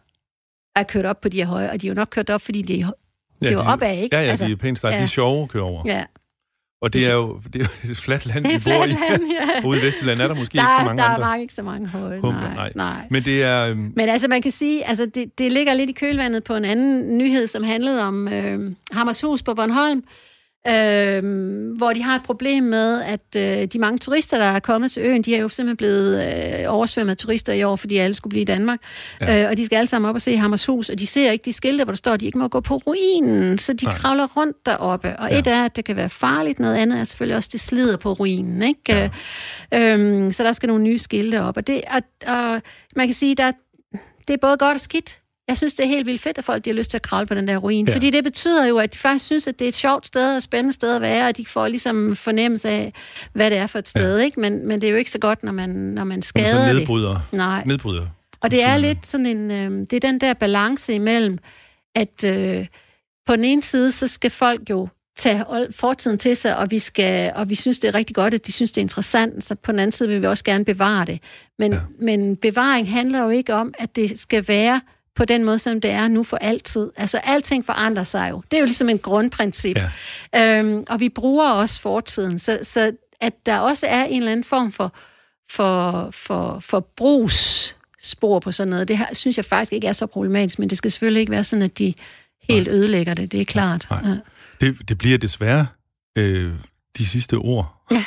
[0.75, 1.71] er kørt op på de her høje.
[1.71, 2.73] Og de er jo nok kørt op, fordi de,
[3.41, 4.15] de er jo opad, ikke?
[4.15, 4.93] Ja, ja, altså, de er pænt stejle.
[4.95, 4.99] Ja.
[4.99, 5.83] De er sjove at køre over.
[5.85, 6.03] Ja.
[6.85, 8.89] Og det er jo, det er jo et fladt land, vi bor i.
[8.89, 9.67] Ja.
[9.67, 11.23] Ude i Vestjylland er der måske der, ikke så mange der andre.
[11.23, 13.07] Der er ikke så mange høje, humper, nej, nej.
[13.09, 13.65] Men det er...
[13.65, 13.93] Øhm...
[13.95, 17.17] Men altså, man kan sige, altså det, det ligger lidt i kølvandet på en anden
[17.17, 20.03] nyhed, som handlede om øh, Hammershus på Bornholm,
[20.67, 21.23] øh,
[21.77, 25.03] hvor de har et problem med, at øh, de mange turister, der er kommet til
[25.03, 26.23] øen, de er jo simpelthen blevet
[26.59, 28.79] øh, oversvømmet af turister i år, fordi alle skulle blive i Danmark.
[29.21, 29.43] Ja.
[29.43, 31.53] Øh, og de skal alle sammen op og se Hammershus, og de ser ikke de
[31.53, 33.93] skilte, hvor der står, at de ikke må gå på ruinen, så de Nej.
[33.93, 35.19] kravler rundt deroppe.
[35.19, 35.39] Og ja.
[35.39, 38.13] et er, at det kan være farligt, noget andet er selvfølgelig også, det slider på
[38.13, 38.61] ruinen.
[38.61, 39.09] Ikke?
[39.71, 39.97] Ja.
[39.97, 41.57] Øh, så der skal nogle nye skilte op.
[41.57, 42.61] Og, det, og, og
[42.95, 43.51] man kan sige, der,
[44.27, 45.19] det er både godt og skidt.
[45.47, 47.27] Jeg synes, det er helt vildt fedt, at folk de har lyst til at kravle
[47.27, 47.87] på den der ruin.
[47.87, 47.93] Ja.
[47.93, 50.37] Fordi det betyder jo, at de faktisk synes, at det er et sjovt sted og
[50.37, 52.93] et spændende sted at være, og de får ligesom fornemmelse af,
[53.33, 54.17] hvad det er for et sted.
[54.17, 54.23] Ja.
[54.23, 54.39] Ikke?
[54.39, 56.69] Men, men det er jo ikke så godt, når man, når man skader når man
[56.69, 57.21] så nedbryder, det.
[57.31, 57.63] Nej.
[57.65, 58.07] Nedbryder
[58.41, 61.37] Og det er lidt sådan en, øh, det er den der balance imellem,
[61.95, 62.65] at øh,
[63.27, 64.87] på den ene side, så skal folk jo
[65.17, 68.47] tage fortiden til sig, og vi, skal, og vi synes, det er rigtig godt, at
[68.47, 71.05] de synes, det er interessant, så på den anden side vil vi også gerne bevare
[71.05, 71.19] det.
[71.59, 71.79] Men, ja.
[71.99, 74.81] men bevaring handler jo ikke om, at det skal være
[75.15, 76.91] på den måde, som det er nu for altid.
[76.95, 78.43] Altså, alting forandrer sig jo.
[78.51, 79.77] Det er jo ligesom en grundprincip.
[80.33, 80.59] Ja.
[80.59, 82.91] Øhm, og vi bruger også fortiden, så, så
[83.21, 84.95] at der også er en eller anden form for,
[85.51, 90.05] for, for, for brugsspor på sådan noget, det her, synes jeg faktisk ikke er så
[90.05, 91.93] problematisk, men det skal selvfølgelig ikke være sådan, at de
[92.49, 92.75] helt Nej.
[92.75, 93.87] ødelægger det, det er klart.
[93.89, 94.01] Nej.
[94.05, 94.17] Ja.
[94.61, 95.67] Det, det bliver desværre
[96.15, 96.53] øh,
[96.97, 97.83] de sidste ord.
[97.91, 98.03] Ja.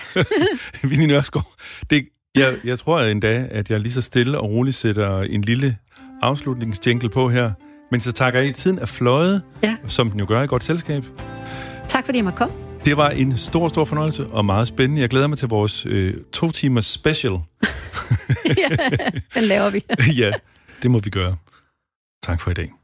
[0.89, 1.53] Vinnie Nørskov,
[1.91, 5.77] det, jeg, jeg tror endda, at jeg lige så stille og roligt sætter en lille
[6.23, 7.53] afslutningsjingle på her,
[7.91, 8.53] men så takker I.
[8.53, 9.77] Tiden er fløjet, ja.
[9.87, 11.05] som den jo gør i godt selskab.
[11.89, 12.55] Tak fordi jeg måtte komme.
[12.85, 15.01] Det var en stor, stor fornøjelse og meget spændende.
[15.03, 17.33] Jeg glæder mig til vores øh, to timers special.
[18.45, 18.69] ja,
[19.35, 19.85] den laver vi.
[20.23, 20.33] ja,
[20.83, 21.37] det må vi gøre.
[22.23, 22.78] Tak for i dag.